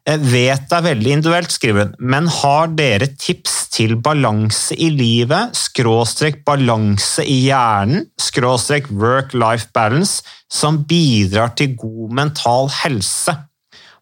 Vet 0.06 0.68
det 0.70 0.76
er 0.78 0.84
veldig 0.86 1.14
individuelt, 1.16 1.50
skriver 1.50 1.88
hun, 1.88 1.94
men 2.14 2.28
har 2.30 2.70
dere 2.78 3.08
tips 3.18 3.56
til 3.74 3.96
balanse 4.06 4.76
i 4.78 4.92
livet, 4.94 5.56
skråstrek 5.58 6.44
balanse 6.46 7.26
i 7.26 7.40
hjernen, 7.48 8.06
skråstrek 8.22 8.92
work-life 8.94 9.72
balance, 9.74 10.22
som 10.46 10.84
bidrar 10.86 11.56
til 11.58 11.74
god 11.80 12.14
mental 12.22 12.70
helse? 12.84 13.34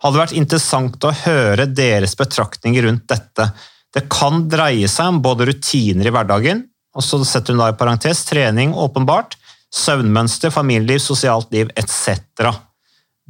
Hadde 0.03 0.19
vært 0.19 0.35
interessant 0.35 1.07
å 1.07 1.13
høre 1.23 1.69
deres 1.71 2.17
betraktninger 2.19 2.83
rundt 2.83 3.07
dette. 3.07 3.47
Det 3.95 4.03
kan 4.11 4.43
dreie 4.51 4.89
seg 4.91 5.13
om 5.13 5.23
både 5.23 5.47
rutiner 5.53 6.11
i 6.11 6.13
hverdagen, 6.13 6.65
og 6.93 7.07
så 7.07 7.21
setter 7.23 7.55
hun 7.55 7.63
da 7.63 7.71
i 7.71 7.79
parentes 7.79 8.25
trening, 8.27 8.75
åpenbart, 8.75 9.37
søvnmønster, 9.73 10.51
familieliv, 10.51 10.99
sosialt 10.99 11.47
liv 11.55 11.71
etc. 11.79 12.51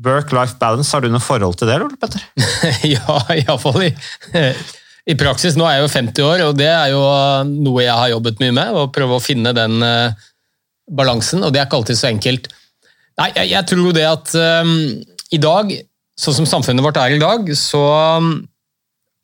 Work-life 0.02 0.58
balance, 0.58 0.90
har 0.96 1.04
du 1.04 1.12
noe 1.14 1.22
forhold 1.22 1.60
til 1.60 1.70
det, 1.70 1.78
Ole 1.84 1.98
Petter? 2.02 2.24
ja, 2.96 3.18
iallfall 3.36 3.84
i, 3.86 3.92
i 5.14 5.16
praksis. 5.20 5.58
Nå 5.60 5.68
er 5.70 5.78
jeg 5.78 5.86
jo 5.86 5.92
50 5.94 6.26
år, 6.26 6.46
og 6.48 6.58
det 6.58 6.70
er 6.72 6.94
jo 6.96 7.02
noe 7.52 7.84
jeg 7.86 7.94
har 7.94 8.14
jobbet 8.16 8.42
mye 8.42 8.56
med. 8.58 8.74
Å 8.74 8.88
prøve 8.94 9.20
å 9.20 9.24
finne 9.24 9.54
den 9.54 9.86
uh, 9.86 10.26
balansen, 10.90 11.46
og 11.46 11.54
det 11.54 11.62
er 11.62 11.70
ikke 11.70 11.84
alltid 11.84 12.00
så 12.00 12.10
enkelt. 12.10 12.50
Nei, 13.22 13.30
jeg, 13.38 13.52
jeg 13.54 13.70
tror 13.70 13.94
det 13.94 14.08
at 14.10 14.34
um, 14.66 14.74
i 15.34 15.42
dag, 15.42 15.76
sånn 16.18 16.40
som 16.42 16.50
samfunnet 16.50 16.86
vårt 16.86 16.98
er 16.98 17.14
i 17.14 17.22
dag, 17.22 17.54
så 17.58 17.84
um, 18.18 18.34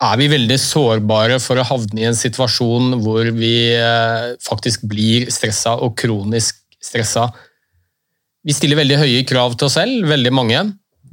er 0.06 0.22
vi 0.22 0.30
veldig 0.32 0.62
sårbare 0.62 1.42
for 1.44 1.60
å 1.60 1.66
havne 1.68 2.04
i 2.04 2.08
en 2.08 2.18
situasjon 2.18 3.00
hvor 3.02 3.34
vi 3.36 3.54
uh, 3.74 4.38
faktisk 4.46 4.86
blir 4.92 5.32
stressa 5.34 5.74
og 5.82 5.98
kronisk 6.00 6.62
stressa. 6.80 7.32
Vi 8.50 8.56
stiller 8.58 8.80
veldig 8.80 8.98
høye 8.98 9.26
krav 9.30 9.54
til 9.54 9.68
oss 9.68 9.76
selv, 9.78 10.08
veldig 10.10 10.32
mange. 10.34 10.60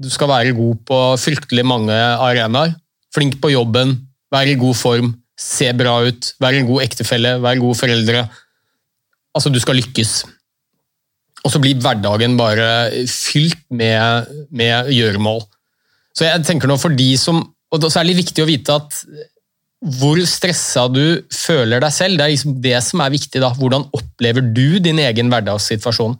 Du 0.00 0.08
skal 0.12 0.30
være 0.30 0.54
god 0.56 0.78
på 0.88 0.98
fryktelig 1.20 1.66
mange 1.68 1.92
arenaer. 1.92 2.72
Flink 3.12 3.36
på 3.42 3.50
jobben, 3.52 3.92
være 4.32 4.54
i 4.54 4.60
god 4.60 4.76
form, 4.76 5.10
se 5.36 5.68
bra 5.76 5.98
ut, 6.06 6.30
være 6.40 6.62
en 6.62 6.68
god 6.70 6.84
ektefelle, 6.86 7.34
være 7.44 7.60
gode 7.60 7.76
foreldre. 7.76 8.22
Altså, 9.36 9.52
du 9.52 9.60
skal 9.60 9.76
lykkes. 9.76 10.14
Og 11.44 11.52
så 11.52 11.60
blir 11.60 11.76
hverdagen 11.76 12.38
bare 12.40 13.04
fylt 13.04 13.60
med, 13.68 14.32
med 14.48 14.88
gjøremål. 14.96 15.42
Så 16.16 16.24
jeg 16.24 16.44
tenker 16.48 16.70
nå 16.70 16.78
for 16.80 16.96
de 16.96 17.10
som 17.20 17.44
Og 17.74 17.82
så 17.82 17.98
er 18.00 18.06
det 18.06 18.14
viktig 18.16 18.40
å 18.40 18.46
vite 18.48 18.72
at 18.78 18.94
hvor 19.98 20.16
stressa 20.24 20.86
du 20.88 21.20
føler 21.34 21.82
deg 21.82 21.92
selv, 21.92 22.16
det 22.16 22.24
er 22.24 22.30
liksom 22.32 22.54
det 22.64 22.78
som 22.86 23.02
er 23.04 23.12
viktig. 23.12 23.42
da. 23.42 23.50
Hvordan 23.52 23.84
opplever 23.92 24.40
du 24.40 24.78
din 24.80 25.02
egen 25.02 25.28
hverdagssituasjon? 25.28 26.14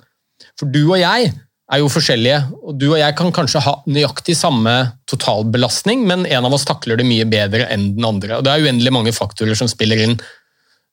For 0.61 0.73
du 0.73 0.83
og 0.87 0.99
jeg 1.01 1.33
er 1.67 1.81
jo 1.83 1.91
forskjellige, 1.91 2.39
og 2.63 2.77
du 2.79 2.87
og 2.93 2.99
jeg 3.01 3.15
kan 3.19 3.33
kanskje 3.35 3.63
ha 3.65 3.75
nøyaktig 3.91 4.37
samme 4.39 4.75
totalbelastning, 5.11 6.05
men 6.07 6.25
en 6.31 6.47
av 6.47 6.55
oss 6.55 6.67
takler 6.69 7.01
det 7.01 7.09
mye 7.09 7.27
bedre 7.29 7.67
enn 7.75 7.91
den 7.97 8.07
andre. 8.07 8.39
og 8.39 8.47
Det 8.47 8.53
er 8.53 8.67
uendelig 8.69 8.93
mange 8.95 9.15
faktorer 9.17 9.59
som 9.59 9.71
spiller 9.71 10.05
inn. 10.05 10.15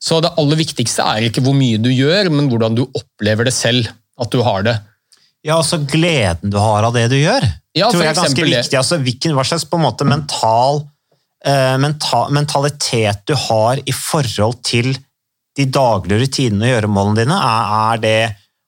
Så 0.04 0.18
det 0.24 0.34
aller 0.42 0.60
viktigste 0.60 1.06
er 1.06 1.30
ikke 1.30 1.44
hvor 1.46 1.56
mye 1.56 1.80
du 1.80 1.92
gjør, 1.94 2.32
men 2.34 2.50
hvordan 2.52 2.76
du 2.76 2.88
opplever 2.90 3.48
det 3.48 3.54
selv, 3.56 3.88
at 4.20 4.34
du 4.34 4.42
har 4.44 4.66
det. 4.66 4.80
Ja, 5.44 5.60
altså 5.60 5.78
gleden 5.78 6.52
du 6.52 6.58
har 6.60 6.88
av 6.88 6.96
det 6.96 7.06
du 7.12 7.18
gjør. 7.20 7.46
Ja, 7.76 7.90
tror 7.90 8.04
jeg 8.04 8.14
er 8.14 8.20
ganske 8.20 8.48
viktig. 8.48 8.78
Altså, 8.80 9.00
hvilken, 9.04 9.34
hva 9.38 9.46
slags 9.48 9.66
på 9.68 9.80
en 9.80 9.86
måte 9.86 10.08
mental, 10.08 10.84
uh, 11.48 11.76
mental, 11.82 12.34
mentalitet 12.36 13.24
du 13.30 13.36
har 13.48 13.82
i 13.84 13.96
forhold 13.96 14.60
til 14.66 14.94
de 15.58 15.66
daglige 15.70 16.24
rutinene 16.24 16.70
og 16.70 16.74
gjøremålene 16.74 17.20
dine. 17.22 17.40
Er, 17.40 17.74
er, 17.80 18.04
det, 18.04 18.18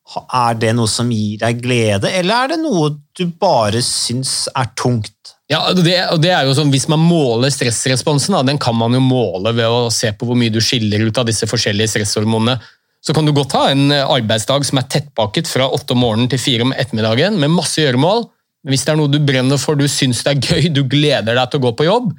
er 0.06 0.58
det 0.62 0.74
noe 0.78 0.90
som 0.90 1.10
gir 1.12 1.40
deg 1.42 1.64
glede, 1.64 2.12
eller 2.14 2.46
er 2.46 2.54
det 2.54 2.60
noe 2.62 2.92
du 3.18 3.26
bare 3.42 3.82
syns 3.84 4.46
er 4.54 4.70
tungt? 4.78 5.12
Ja, 5.50 5.62
det, 5.78 5.96
og 6.10 6.22
det 6.24 6.32
er 6.34 6.48
jo 6.48 6.56
sånn, 6.58 6.72
Hvis 6.74 6.88
man 6.90 7.04
måler 7.06 7.52
stressresponsen, 7.54 8.34
da, 8.34 8.42
den 8.46 8.58
kan 8.62 8.78
man 8.78 8.96
jo 8.98 9.02
måle 9.04 9.54
ved 9.54 9.70
å 9.70 9.92
se 9.94 10.10
på 10.14 10.26
hvor 10.26 10.38
mye 10.38 10.54
du 10.54 10.58
skiller 10.64 11.04
ut 11.06 11.20
av 11.22 11.28
disse 11.30 11.46
forskjellige 11.50 11.94
stresshormonene. 11.94 12.58
Så 13.06 13.14
kan 13.14 13.28
du 13.28 13.34
godt 13.36 13.54
ha 13.54 13.68
en 13.70 13.94
arbeidsdag 13.94 14.66
som 14.66 14.82
er 14.82 14.88
tettpakket 14.90 15.50
fra 15.50 15.68
åtte 15.70 15.94
om 15.94 16.02
morgenen 16.02 16.32
til 16.32 16.42
fire 16.42 16.66
om 16.66 16.74
ettermiddagen, 16.74 17.38
med 17.38 17.54
masse 17.54 17.78
gjøremål. 17.78 18.26
Men 18.66 18.74
hvis 18.74 18.86
det 18.88 18.96
er 18.96 18.98
noe 18.98 19.14
du 19.14 19.20
brenner 19.22 19.62
for, 19.62 19.78
du 19.78 19.86
syns 19.86 20.24
det 20.26 20.34
er 20.34 20.42
gøy, 20.42 20.72
du 20.74 20.82
gleder 20.90 21.38
deg 21.38 21.52
til 21.52 21.62
å 21.62 21.66
gå 21.68 21.76
på 21.78 21.86
jobb, 21.86 22.10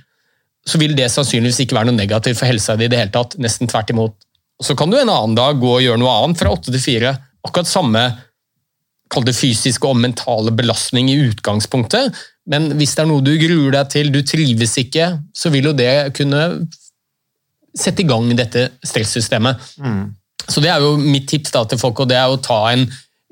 så 0.66 0.78
vil 0.78 0.94
det 0.98 1.10
sannsynligvis 1.10 1.64
ikke 1.64 1.74
være 1.78 1.90
noe 1.90 1.98
negativt 1.98 2.38
for 2.38 2.50
helsa 2.50 2.78
di 2.78 2.86
i 2.86 2.90
det 2.90 3.00
hele 3.00 3.14
tatt. 3.14 3.34
Nesten 3.42 3.70
tvert 3.70 3.90
imot. 3.90 4.14
Så 4.62 4.78
kan 4.78 4.90
du 4.90 4.98
en 4.98 5.10
annen 5.10 5.34
dag 5.34 5.58
gå 5.58 5.72
og 5.74 5.82
gjøre 5.82 5.98
noe 6.00 6.14
annet 6.22 6.38
fra 6.38 6.54
åtte 6.54 6.70
til 6.70 6.82
fire. 6.82 7.16
Akkurat 7.46 7.70
samme 7.70 8.02
kall 9.12 9.26
det 9.26 9.36
fysiske 9.38 9.86
og 9.86 10.00
mentale 10.02 10.50
belastning 10.56 11.10
i 11.12 11.20
utgangspunktet, 11.28 12.14
men 12.50 12.72
hvis 12.78 12.96
det 12.96 13.04
er 13.04 13.10
noe 13.10 13.22
du 13.22 13.32
gruer 13.38 13.74
deg 13.78 13.90
til, 13.92 14.10
du 14.14 14.20
trives 14.26 14.74
ikke, 14.82 15.12
så 15.34 15.50
vil 15.54 15.70
jo 15.70 15.74
det 15.78 15.92
kunne 16.16 16.42
sette 17.76 18.02
i 18.02 18.08
gang 18.08 18.28
dette 18.38 18.68
stressystemet. 18.86 19.62
Så 20.46 20.62
det 20.62 20.70
er 20.72 20.82
jo 20.82 20.94
mitt 20.98 21.26
tips 21.30 21.54
da 21.54 21.64
til 21.68 21.80
folk, 21.80 22.02
og 22.02 22.10
det 22.10 22.18
er 22.18 22.30
å 22.30 22.40
ta 22.42 22.60
en 22.72 22.86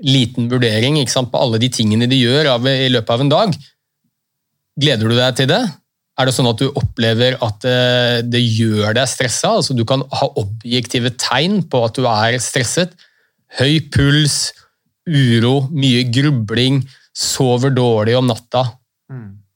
liten 0.05 0.49
vurdering 0.51 0.99
sant, 1.11 1.31
på 1.31 1.41
alle 1.41 1.61
de 1.63 1.71
tingene 1.73 2.09
de 2.11 2.19
gjør 2.19 2.51
av, 2.57 2.67
i 2.67 2.91
løpet 2.91 3.15
av 3.15 3.23
en 3.23 3.33
dag. 3.33 3.57
Gleder 4.83 5.11
du 5.11 5.17
deg 5.17 5.39
til 5.39 5.51
det? 5.51 5.63
Er 6.15 6.29
det 6.29 6.35
sånn 6.37 6.51
at 6.51 6.61
du 6.61 6.69
opplever 6.79 7.39
at 7.43 7.65
eh, 7.67 8.21
det 8.27 8.43
gjør 8.43 8.95
deg 8.99 9.11
stressa? 9.11 9.57
Altså, 9.59 9.75
du 9.75 9.83
kan 9.87 10.05
ha 10.15 10.29
objektive 10.39 11.11
tegn 11.19 11.63
på 11.71 11.83
at 11.87 11.99
du 11.99 12.07
er 12.07 12.39
stresset. 12.43 12.95
Høy 13.61 13.79
puls, 13.95 14.53
uro, 15.07 15.69
mye 15.75 16.05
grubling, 16.11 16.83
sover 17.15 17.71
dårlig 17.75 18.17
om 18.19 18.27
natta 18.27 18.65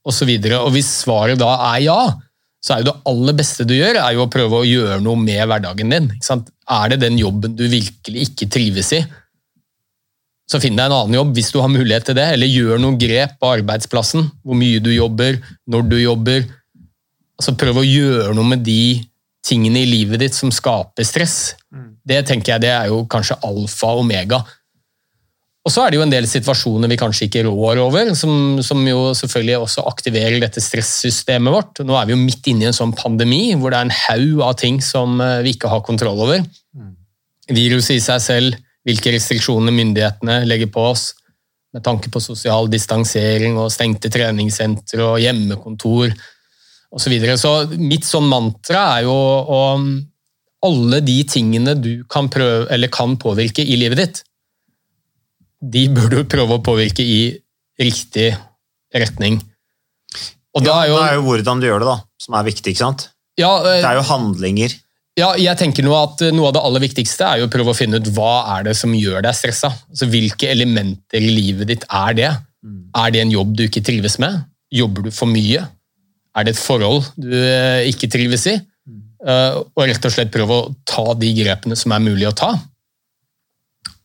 osv. 0.09 0.31
Og 0.61 0.73
hvis 0.75 0.91
svaret 1.03 1.41
da 1.41 1.51
er 1.75 1.85
ja, 1.89 2.01
så 2.63 2.75
er 2.75 2.83
jo 2.83 2.91
det 2.91 2.99
aller 3.11 3.39
beste 3.39 3.67
du 3.67 3.75
gjør, 3.77 4.01
er 4.03 4.15
jo 4.17 4.27
å 4.27 4.31
prøve 4.33 4.61
å 4.61 4.67
gjøre 4.67 5.01
noe 5.03 5.19
med 5.21 5.41
hverdagen 5.47 5.95
din. 5.95 6.11
Er 6.19 6.93
det 6.93 7.01
den 7.05 7.19
jobben 7.21 7.57
du 7.59 7.67
virkelig 7.71 8.29
ikke 8.29 8.51
trives 8.55 8.93
i, 8.97 9.03
så 10.49 10.61
finn 10.63 10.79
deg 10.79 10.89
en 10.89 10.97
annen 10.97 11.19
jobb 11.19 11.35
hvis 11.37 11.51
du 11.53 11.59
har 11.61 11.69
mulighet 11.69 12.07
til 12.09 12.17
det, 12.17 12.25
eller 12.33 12.49
gjør 12.49 12.81
noen 12.81 12.97
grep 13.01 13.37
på 13.41 13.51
arbeidsplassen. 13.59 14.31
Hvor 14.41 14.57
mye 14.57 14.81
du 14.81 14.89
jobber, 14.95 15.37
når 15.69 15.85
du 15.91 15.99
jobber. 16.01 16.47
Altså 17.39 17.53
Prøv 17.61 17.83
å 17.83 17.85
gjøre 17.87 18.33
noe 18.37 18.55
med 18.55 18.65
de 18.65 18.81
tingene 19.49 19.83
i 19.83 19.89
livet 19.89 20.21
ditt 20.23 20.37
som 20.37 20.53
skaper 20.55 21.07
stress. 21.07 21.57
Det 22.05 22.23
tenker 22.29 22.55
jeg 22.55 22.67
det 22.67 22.73
er 22.75 22.93
jo 22.93 23.03
kanskje 23.11 23.39
alfa 23.49 23.95
og 23.97 24.05
omega. 24.05 24.43
Og 25.69 25.73
så 25.75 25.83
er 25.85 25.93
det 25.93 25.99
jo 25.99 26.05
en 26.07 26.13
del 26.13 26.25
situasjoner 26.31 26.89
vi 26.89 26.97
kanskje 26.97 27.27
ikke 27.27 27.43
rår 27.45 27.81
over, 27.83 28.15
som, 28.17 28.57
som 28.65 28.81
jo 28.89 29.11
selvfølgelig 29.19 29.59
også 29.67 29.85
aktiverer 29.91 30.39
dette 30.41 30.63
stressystemet 30.65 31.53
vårt. 31.53 31.83
Nå 31.85 31.97
er 31.99 32.09
vi 32.09 32.15
jo 32.15 32.21
midt 32.23 32.49
inne 32.49 32.65
i 32.65 32.71
en 32.71 32.77
sånn 32.77 32.95
pandemi 32.97 33.53
hvor 33.53 33.75
det 33.75 33.83
er 33.83 33.89
en 33.89 33.99
haug 34.07 34.41
av 34.47 34.55
ting 34.63 34.81
som 34.85 35.21
eh, 35.21 35.43
vi 35.45 35.53
ikke 35.57 35.69
har 35.69 35.85
kontroll 35.85 36.23
over. 36.25 36.41
Viruset 37.53 37.99
i 37.99 38.05
seg 38.05 38.25
selv, 38.25 38.57
hvilke 38.89 39.13
restriksjoner 39.13 39.75
myndighetene 39.75 40.41
legger 40.49 40.73
på 40.73 40.87
oss, 40.95 41.11
med 41.77 41.85
tanke 41.85 42.09
på 42.09 42.23
sosial 42.25 42.71
distansering 42.73 43.59
og 43.61 43.73
stengte 43.73 44.09
treningssentre 44.13 45.05
og 45.05 45.21
hjemmekontor 45.21 46.15
osv. 46.93 47.05
Så, 47.05 47.13
videre. 47.13 47.37
så 47.41 47.53
mitt 47.77 48.07
sånn 48.09 48.29
mantra 48.31 48.85
er 48.97 49.09
jo 49.09 49.15
å 49.15 49.63
Alle 50.67 50.99
de 51.07 51.21
tingene 51.23 51.77
du 51.79 52.03
kan, 52.11 52.27
prøve, 52.27 52.65
eller 52.75 52.91
kan 52.91 53.13
påvirke 53.15 53.63
i 53.63 53.77
livet 53.79 54.01
ditt, 54.01 54.17
de 55.63 55.85
bør 55.95 56.09
du 56.11 56.25
prøve 56.27 56.57
å 56.57 56.63
påvirke 56.67 57.05
i 57.05 57.31
riktig 57.79 58.33
retning. 58.91 59.39
Og 60.57 60.67
Ja, 60.67 60.81
er 60.83 60.91
jo, 60.91 60.97
det 60.99 61.05
er 61.05 61.15
jo 61.15 61.23
hvordan 61.29 61.63
du 61.63 61.69
gjør 61.69 61.85
det, 61.85 61.93
da, 61.93 61.97
som 62.19 62.35
er 62.35 62.49
viktig. 62.49 62.75
ikke 62.75 62.83
sant? 62.83 63.09
ja, 63.39 63.53
eh, 63.63 63.79
Det 63.79 63.87
er 63.87 64.01
jo 64.01 64.07
handlinger. 64.11 64.75
Ja, 65.19 65.33
jeg 65.39 65.59
tenker 65.59 65.83
noe 65.83 66.03
at 66.07 66.21
Noe 66.35 66.51
av 66.51 66.55
det 66.55 66.63
aller 66.63 66.83
viktigste 66.85 67.27
er 67.27 67.41
jo 67.41 67.49
å 67.49 67.51
prøve 67.51 67.71
å 67.73 67.79
finne 67.79 67.99
ut 67.99 68.11
hva 68.15 68.57
er 68.57 68.69
det 68.69 68.77
som 68.79 68.91
gjør 68.95 69.23
deg 69.23 69.35
stressa. 69.35 69.71
Altså, 69.91 70.07
hvilke 70.11 70.51
elementer 70.51 71.23
i 71.23 71.33
livet 71.35 71.71
ditt 71.71 71.87
er 71.87 72.15
det? 72.19 72.31
Er 72.99 73.11
det 73.15 73.23
en 73.23 73.35
jobb 73.35 73.57
du 73.59 73.65
ikke 73.67 73.83
trives 73.87 74.19
med? 74.19 74.43
Jobber 74.75 75.07
du 75.07 75.11
for 75.15 75.31
mye? 75.31 75.63
Er 76.39 76.47
det 76.47 76.55
et 76.55 76.63
forhold 76.63 77.03
du 77.19 77.33
eh, 77.35 77.89
ikke 77.91 78.09
trives 78.13 78.47
i? 78.51 78.57
Eh, 79.27 79.59
Og 79.75 79.85
rett 79.91 80.05
og 80.07 80.15
slett 80.15 80.31
prøve 80.35 80.55
å 80.55 80.73
ta 80.87 81.07
de 81.19 81.33
grepene 81.41 81.77
som 81.79 81.95
er 81.97 82.05
mulig 82.05 82.29
å 82.29 82.35
ta. 82.39 82.53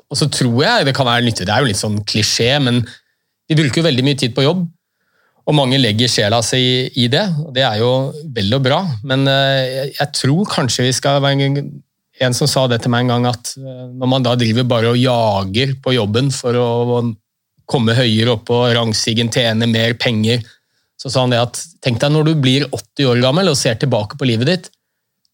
Og 0.10 0.18
så 0.18 0.28
tror 0.30 0.60
jeg 0.66 0.86
det 0.88 0.94
kan 0.98 1.08
være 1.10 1.26
nyttig, 1.26 1.46
det 1.48 1.54
er 1.54 1.64
jo 1.64 1.70
litt 1.72 1.82
sånn 1.82 2.02
klisjé, 2.10 2.56
men 2.62 2.84
Vi 3.50 3.58
bruker 3.60 3.82
jo 3.82 3.86
veldig 3.86 4.04
mye 4.08 4.16
tid 4.16 4.32
på 4.34 4.46
jobb, 4.46 4.62
og 5.44 5.56
mange 5.58 5.76
legger 5.76 6.08
sjela 6.08 6.38
si 6.42 6.88
i 6.96 7.10
det. 7.12 7.26
og 7.44 7.50
Det 7.54 7.66
er 7.68 7.82
jo 7.82 7.90
vel 8.32 8.56
og 8.56 8.62
bra, 8.64 8.78
men 9.04 9.28
eh, 9.28 9.90
jeg 9.92 10.10
tror 10.16 10.48
kanskje 10.48 10.86
vi 10.88 10.94
skal 10.96 11.20
være 11.22 11.50
en 12.24 12.38
som 12.38 12.48
sa 12.48 12.64
det 12.72 12.80
til 12.82 12.94
meg 12.94 13.04
en 13.04 13.12
gang, 13.12 13.28
at 13.28 13.52
når 13.60 14.08
man 14.08 14.24
da 14.24 14.38
driver 14.40 14.64
bare 14.64 14.94
og 14.94 15.02
jager 15.02 15.76
på 15.84 15.96
jobben 15.98 16.32
for 16.32 16.56
å 16.56 17.02
komme 17.68 17.96
høyere 17.98 18.38
opp 18.38 18.46
på 18.48 18.62
rangstigen, 18.78 19.32
tjene 19.34 19.68
mer 19.68 19.98
penger, 20.00 20.40
så 21.04 21.12
sa 21.12 21.26
han 21.26 21.34
det 21.34 21.42
at 21.44 21.60
tenk 21.84 22.00
deg 22.00 22.14
når 22.16 22.30
du 22.30 22.34
blir 22.40 22.64
80 22.70 23.10
år 23.12 23.24
gammel 23.26 23.52
og 23.52 23.60
ser 23.60 23.76
tilbake 23.80 24.16
på 24.20 24.28
livet 24.30 24.48
ditt, 24.48 24.70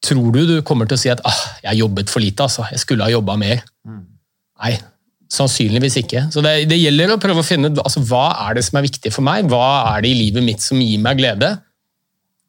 tror 0.06 0.32
du 0.34 0.40
du 0.50 0.56
kommer 0.66 0.90
til 0.90 0.98
å 0.98 1.02
si 1.02 1.12
at 1.14 1.22
ah, 1.28 1.42
jeg 1.68 1.84
jobbet 1.84 2.10
for 2.10 2.24
lite, 2.24 2.48
altså, 2.48 2.66
jeg 2.72 2.82
skulle 2.82 3.06
ha 3.06 3.14
jobba 3.14 3.36
mer? 3.38 3.62
Mm. 3.86 4.06
Nei, 4.64 4.74
Sannsynligvis 5.30 6.00
ikke. 6.02 6.24
Så 6.34 6.42
det, 6.42 6.56
det, 6.72 6.80
gjelder 6.82 7.14
å 7.14 7.22
prøve 7.22 7.44
å 7.44 7.46
finne 7.46 7.70
altså, 7.78 8.02
hva 8.10 8.32
er 8.48 8.58
det 8.58 8.64
som 8.66 8.80
er 8.80 8.88
viktig 8.88 9.12
for 9.14 9.26
meg. 9.28 9.46
Hva 9.52 9.92
er 9.92 10.02
det 10.02 10.10
i 10.10 10.18
livet 10.18 10.42
mitt 10.42 10.64
som 10.66 10.80
gir 10.82 10.98
meg 11.04 11.20
glede? 11.20 11.52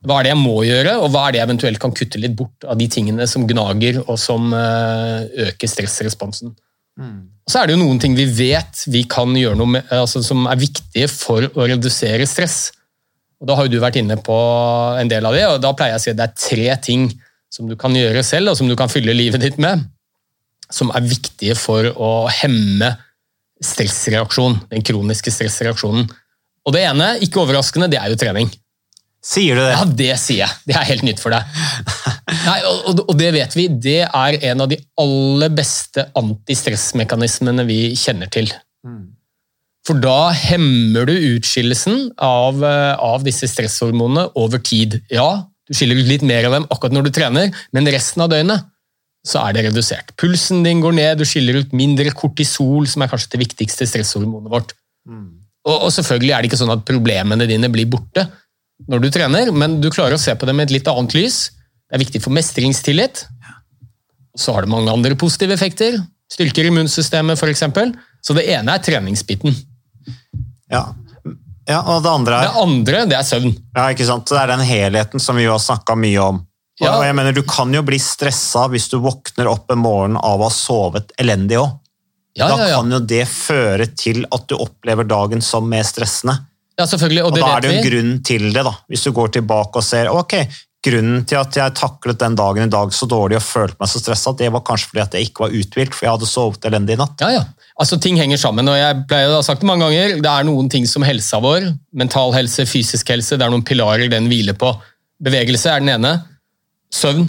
Hva 0.00 0.17
er 0.17 0.25
det 0.25 0.33
jeg 0.33 0.41
må 0.41 0.55
gjøre, 0.65 0.95
og 1.05 1.11
hva 1.12 1.27
er 1.27 1.35
det 1.35 1.43
jeg 1.43 1.49
eventuelt 1.50 1.83
kan 1.83 1.93
kutte 1.93 2.23
litt 2.23 2.39
bort 2.39 2.65
av 2.65 2.79
de 2.81 2.87
tingene 2.89 3.27
som 3.29 3.45
gnager 3.45 4.00
og 4.07 4.17
som 4.17 4.49
uh, 4.57 5.29
øker 5.45 5.69
stressresponsen. 5.69 6.55
Mm. 6.97 7.19
Og 7.45 7.53
så 7.53 7.61
er 7.61 7.69
det 7.69 7.77
jo 7.77 7.83
noen 7.83 8.00
ting 8.00 8.17
vi 8.17 8.25
vet 8.25 8.87
vi 8.89 9.05
kan 9.12 9.37
gjøre 9.37 9.61
noe 9.61 9.75
med, 9.77 9.93
altså, 9.93 10.25
som 10.25 10.49
er 10.49 10.65
viktige 10.65 11.11
for 11.12 11.50
å 11.53 11.69
redusere 11.69 12.25
stress. 12.29 12.71
Og 13.40 13.49
Da 13.49 13.56
har 13.56 13.66
jo 13.66 13.73
du 13.73 13.80
vært 13.80 13.97
inne 13.97 14.18
på 14.20 14.37
en 15.00 15.09
del 15.09 15.25
av 15.25 15.37
det, 15.37 15.47
og 15.49 15.62
da 15.64 15.73
pleier 15.73 15.97
jeg 15.97 16.00
å 16.00 16.04
si 16.04 16.12
at 16.12 16.18
det 16.18 16.26
er 16.28 16.40
tre 16.44 16.76
ting 16.85 17.09
som 17.50 17.66
du 17.66 17.75
kan 17.78 17.94
gjøre 17.97 18.23
selv, 18.26 18.52
og 18.52 18.59
som 18.59 18.68
du 18.68 18.76
kan 18.78 18.92
fylle 18.92 19.16
livet 19.16 19.42
ditt 19.42 19.59
med 19.59 19.88
som 20.70 20.90
er 20.94 21.06
viktige 21.06 21.56
for 21.59 21.90
å 21.90 22.11
hemme 22.30 22.94
stressreaksjon, 23.61 24.56
den 24.70 24.85
kroniske 24.87 25.32
stressreaksjonen. 25.35 26.09
Og 26.66 26.75
det 26.76 26.85
ene, 26.87 27.12
ikke 27.25 27.42
overraskende, 27.42 27.90
det 27.92 27.99
er 28.00 28.12
jo 28.12 28.18
trening. 28.20 28.50
Sier 29.20 29.59
du 29.59 29.61
det? 29.61 29.73
Ja, 29.75 29.85
det 29.85 30.12
sier 30.23 30.47
jeg. 30.47 30.59
Det 30.70 30.76
er 30.78 30.87
helt 30.88 31.04
nytt 31.04 31.20
for 31.20 31.35
deg. 31.35 31.44
Nei, 32.47 32.59
og, 32.70 33.02
og, 33.02 33.12
det 33.20 33.35
vet 33.37 33.56
vi. 33.59 33.66
Det 33.68 33.99
er 34.06 34.38
en 34.52 34.64
av 34.64 34.70
de 34.70 34.78
aller 35.02 35.52
beste 35.52 36.06
antistressmekanismene 36.16 37.66
vi 37.68 37.80
kjenner 38.00 38.30
til. 38.32 38.49
For 39.89 39.97
da 39.97 40.31
hemmer 40.37 41.09
du 41.09 41.15
utskillelsen 41.37 42.11
av, 42.21 42.61
eh, 42.65 42.95
av 43.01 43.25
disse 43.25 43.49
stresshormonene 43.49 44.29
over 44.37 44.61
tid. 44.61 45.01
Ja, 45.11 45.47
du 45.69 45.77
skiller 45.77 45.97
ut 45.97 46.11
litt 46.11 46.27
mer 46.27 46.45
av 46.49 46.53
dem 46.57 46.67
akkurat 46.69 46.93
når 46.93 47.09
du 47.09 47.11
trener, 47.15 47.55
men 47.73 47.89
resten 47.89 48.23
av 48.25 48.31
døgnet 48.33 48.67
så 49.27 49.43
er 49.45 49.55
det 49.57 49.65
redusert. 49.69 50.15
Pulsen 50.21 50.63
din 50.65 50.81
går 50.81 50.95
ned, 50.97 51.21
du 51.21 51.27
skiller 51.29 51.61
ut 51.61 51.75
mindre 51.77 52.13
kortisol, 52.17 52.87
som 52.89 53.05
er 53.05 53.11
kanskje 53.13 53.35
det 53.35 53.43
viktigste 53.43 53.89
stresshormonet 53.89 54.53
vårt. 54.53 54.73
Mm. 55.09 55.41
Og, 55.69 55.75
og, 55.77 55.91
selvfølgelig 55.93 56.33
er 56.33 56.41
det 56.41 56.51
ikke 56.51 56.61
sånn 56.63 56.73
at 56.73 56.87
problemene 56.89 57.49
dine 57.49 57.69
blir 57.73 57.89
borte 57.91 58.25
når 58.89 59.03
du 59.05 59.11
trener, 59.13 59.51
men 59.53 59.77
du 59.83 59.91
klarer 59.93 60.17
å 60.17 60.21
se 60.21 60.33
på 60.33 60.49
dem 60.49 60.63
i 60.63 60.65
et 60.65 60.73
litt 60.73 60.89
annet 60.89 61.17
lys. 61.19 61.51
Det 61.85 61.99
er 61.99 62.05
viktig 62.05 62.23
for 62.25 62.33
mestringstillit. 62.33 63.27
Så 64.41 64.55
har 64.57 64.65
det 64.65 64.73
mange 64.73 64.93
andre 64.93 65.19
positive 65.21 65.53
effekter. 65.53 65.99
Styrker 66.33 66.71
immunsystemet, 66.71 67.37
f.eks. 67.37 67.67
Så 68.25 68.37
det 68.37 68.47
ene 68.55 68.73
er 68.73 68.85
treningsbiten. 68.85 69.53
Ja, 70.71 70.85
ja, 71.71 71.81
og 71.87 72.03
det 72.03 72.11
andre 72.11 72.39
er 72.39 72.49
Det 72.49 72.62
andre, 72.62 73.03
det 73.11 73.17
er 73.19 73.27
søvn. 73.27 73.53
Ja, 73.77 73.89
ikke 73.93 74.07
sant? 74.09 74.27
Det 74.31 74.39
er 74.41 74.50
den 74.50 74.65
helheten 74.67 75.23
som 75.23 75.39
vi 75.39 75.47
har 75.47 75.61
snakka 75.62 75.95
mye 75.99 76.23
om. 76.25 76.41
Ja. 76.81 76.95
Og 76.97 77.05
jeg 77.05 77.15
mener, 77.15 77.37
Du 77.37 77.43
kan 77.47 77.73
jo 77.75 77.83
bli 77.87 77.99
stressa 78.00 78.67
hvis 78.73 78.89
du 78.91 78.99
våkner 79.05 79.50
opp 79.50 79.71
en 79.71 79.83
morgen 79.83 80.17
av 80.17 80.41
å 80.41 80.49
ha 80.49 80.55
sovet 80.55 81.12
elendig 81.21 81.61
òg. 81.61 81.77
Ja, 82.39 82.47
da 82.49 82.71
kan 82.71 82.93
jo 82.95 83.00
det 83.03 83.25
føre 83.29 83.89
til 83.99 84.23
at 84.33 84.47
du 84.49 84.55
opplever 84.57 85.05
dagen 85.05 85.43
som 85.43 85.67
mer 85.69 85.83
stressende. 85.85 86.39
Ja, 86.79 86.87
selvfølgelig, 86.87 87.25
og, 87.27 87.35
og 87.35 87.39
Da 87.43 87.49
er 87.57 87.61
det 87.65 87.71
jo 87.71 87.77
en 87.77 87.89
grunn 87.89 88.12
til 88.25 88.47
det, 88.55 88.62
da. 88.65 88.73
hvis 88.89 89.03
du 89.05 89.11
går 89.12 89.35
tilbake 89.35 89.83
og 89.83 89.85
ser 89.85 90.09
ok, 90.15 90.37
grunnen 90.85 91.25
til 91.29 91.37
at 91.41 91.57
jeg 91.57 91.77
taklet 91.77 92.21
den 92.21 92.37
dagen 92.39 92.69
i 92.69 92.73
dag 92.73 92.93
så 92.97 93.09
dårlig 93.09 93.37
og 93.37 93.45
følte 93.45 93.77
meg 93.81 93.91
så 93.93 94.01
stressa, 94.01 94.33
det 94.37 94.49
var 94.55 94.64
kanskje 94.64 94.93
fordi 94.93 95.03
at 95.03 95.16
jeg 95.16 95.29
ikke 95.29 95.45
var 95.45 95.57
uthvilt, 95.57 95.97
for 95.97 96.07
jeg 96.07 96.14
hadde 96.14 96.31
sovet 96.31 96.69
elendig 96.71 96.97
i 96.97 97.01
natt. 97.03 97.21
Ja, 97.21 97.31
ja. 97.37 97.45
Altså, 97.81 98.01
Ting 98.01 98.16
henger 98.21 98.40
sammen, 98.40 98.69
og 98.69 98.79
jeg 98.79 99.05
pleier 99.09 99.33
å 99.33 99.38
ha 99.38 99.45
sagt 99.45 99.64
det 99.64 99.69
mange 99.69 99.88
ganger. 99.88 100.16
Det 100.25 100.33
er 100.33 100.49
noen 100.49 100.73
ting 100.73 100.88
som 100.88 101.05
helsa 101.05 101.40
vår, 101.45 101.71
mental 101.93 102.33
helse, 102.37 102.64
fysisk 102.69 103.12
helse, 103.12 103.37
det 103.37 103.47
er 103.47 103.53
noen 103.53 103.66
pilarer 103.66 104.09
den 104.12 104.29
hviler 104.33 104.57
på. 104.57 104.73
Bevegelse 105.21 105.73
er 105.73 105.85
den 105.85 105.93
ene. 105.99 106.16
Søvn. 106.93 107.29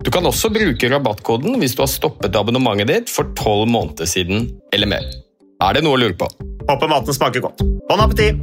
Du 0.00 0.08
kan 0.08 0.24
også 0.24 0.48
bruke 0.48 0.88
rabattkoden 0.88 1.58
hvis 1.60 1.74
du 1.76 1.82
har 1.84 1.90
stoppet 1.92 2.36
abonnementet 2.38 2.88
ditt 2.88 3.10
for 3.12 3.28
tolv 3.36 3.68
måneder 3.68 4.08
siden 4.08 4.46
eller 4.72 4.88
mer. 4.88 5.04
Er 5.60 5.76
det 5.76 5.82
noe 5.84 5.98
å 5.98 6.00
lure 6.00 6.16
på? 6.16 6.28
Håper 6.70 6.88
maten 6.88 7.16
smaker 7.16 7.44
godt. 7.44 7.60
Bon 7.90 8.00
appétit! 8.00 8.40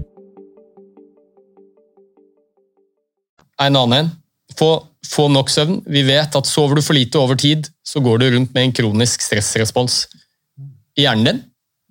En 3.58 3.74
annen 3.74 3.98
en. 3.98 4.13
Få, 4.58 4.70
få 5.10 5.26
nok 5.34 5.50
søvn. 5.50 5.82
Vi 5.89 6.06
vet 6.06 6.38
at 6.38 6.50
sover 6.50 6.78
du 6.78 6.86
for 6.86 6.93
lite 6.98 7.17
over 7.17 7.39
tid, 7.41 7.65
så 7.82 8.04
går 8.06 8.22
du 8.22 8.28
rundt 8.36 8.54
med 8.54 8.67
en 8.67 8.76
kronisk 8.78 9.26
stressrespons 9.26 10.04
i 10.98 11.08
hjernen 11.08 11.26
din, 11.26 11.43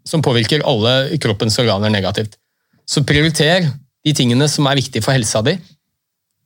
som 0.07 0.23
påvirker 0.23 0.63
alle 0.67 1.19
kroppens 1.23 1.59
organer 1.63 1.91
negativt. 1.91 2.39
Så 2.87 3.03
prioriter 3.07 3.67
de 4.07 4.15
tingene 4.15 4.47
som 4.51 4.71
er 4.71 4.79
viktige 4.79 5.03
for 5.03 5.15
helsa 5.15 5.43
di. 5.43 5.59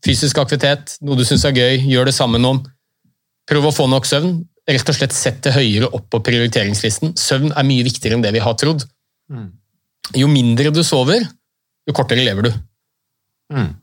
Fysisk 0.04 0.40
aktivitet, 0.40 0.96
noe 1.04 1.20
du 1.20 1.26
syns 1.28 1.44
er 1.44 1.56
gøy, 1.56 1.82
gjør 1.92 2.08
det 2.08 2.16
sammen 2.16 2.40
med 2.40 2.48
noen. 2.48 2.68
Prøv 3.50 3.66
å 3.66 3.74
få 3.74 3.88
nok 3.90 4.06
søvn. 4.06 4.38
Rett 4.70 4.92
og 4.92 4.94
slett 4.94 5.14
Sett 5.16 5.40
det 5.42 5.56
høyere 5.56 5.88
opp 5.90 6.06
på 6.12 6.20
prioriteringslisten. 6.22 7.16
Søvn 7.18 7.50
er 7.50 7.66
mye 7.66 7.86
viktigere 7.86 8.18
enn 8.18 8.24
det 8.24 8.32
vi 8.36 8.42
har 8.44 8.54
trodd. 8.60 8.84
Jo 10.18 10.26
mindre 10.30 10.72
du 10.74 10.82
sover, 10.86 11.22
jo 11.86 11.94
kortere 11.94 12.24
lever 12.26 12.48
du. 12.48 12.52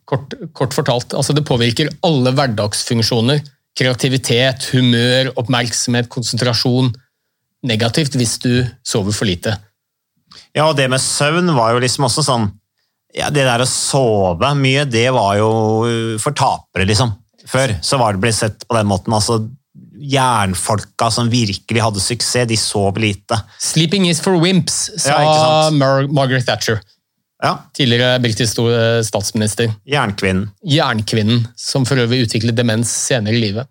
Kort, 0.07 0.33
kort 0.55 0.75
fortalt. 0.75 1.15
Altså 1.17 1.35
det 1.35 1.45
påvirker 1.47 1.91
alle 2.07 2.31
hverdagsfunksjoner. 2.35 3.43
Kreativitet, 3.77 4.69
humør, 4.73 5.33
oppmerksomhet, 5.37 6.07
konsentrasjon. 6.11 6.93
Negativt 7.67 8.15
hvis 8.15 8.37
du 8.43 8.51
sover 8.87 9.15
for 9.15 9.27
lite. 9.27 9.57
Ja, 10.55 10.69
og 10.69 10.77
det 10.79 10.87
med 10.91 11.03
søvn 11.03 11.51
var 11.55 11.75
jo 11.75 11.83
liksom 11.83 12.07
også 12.07 12.23
sånn 12.25 12.47
ja, 13.15 13.29
Det 13.33 13.45
der 13.47 13.63
å 13.63 13.65
sove 13.69 14.49
mye, 14.59 14.83
det 14.85 15.07
var 15.15 15.37
jo 15.39 15.47
for 16.21 16.35
tapere, 16.37 16.85
liksom. 16.85 17.15
Før 17.47 17.71
så 17.81 17.97
var 17.97 18.13
det 18.13 18.21
blitt 18.21 18.37
sett 18.37 18.65
på 18.67 18.75
den 18.75 18.89
måten. 18.89 19.13
altså 19.15 19.39
Jernfolka 19.97 21.09
som 21.11 21.29
virkelig 21.31 21.81
hadde 21.81 22.03
suksess, 22.03 22.47
de 22.49 22.57
sov 22.57 22.97
lite. 23.01 23.39
'Sleeping 23.59 24.09
is 24.09 24.21
for 24.21 24.37
wimps', 24.41 24.91
sa 24.97 25.21
Ja. 25.21 25.69
Mar 25.71 26.07
Margaret 26.07 26.45
Thatcher. 26.45 26.81
Ja, 27.43 27.69
Tidligere 27.73 28.19
britisk 28.19 28.57
statsminister. 29.05 29.73
Jernkvinnen, 29.85 30.49
Jernkvinnen, 30.65 31.47
som 31.55 31.85
for 31.85 31.99
øvrig 32.01 32.25
utviklet 32.25 32.55
demens 32.57 32.89
senere 32.89 33.35
i 33.37 33.41
livet. 33.41 33.67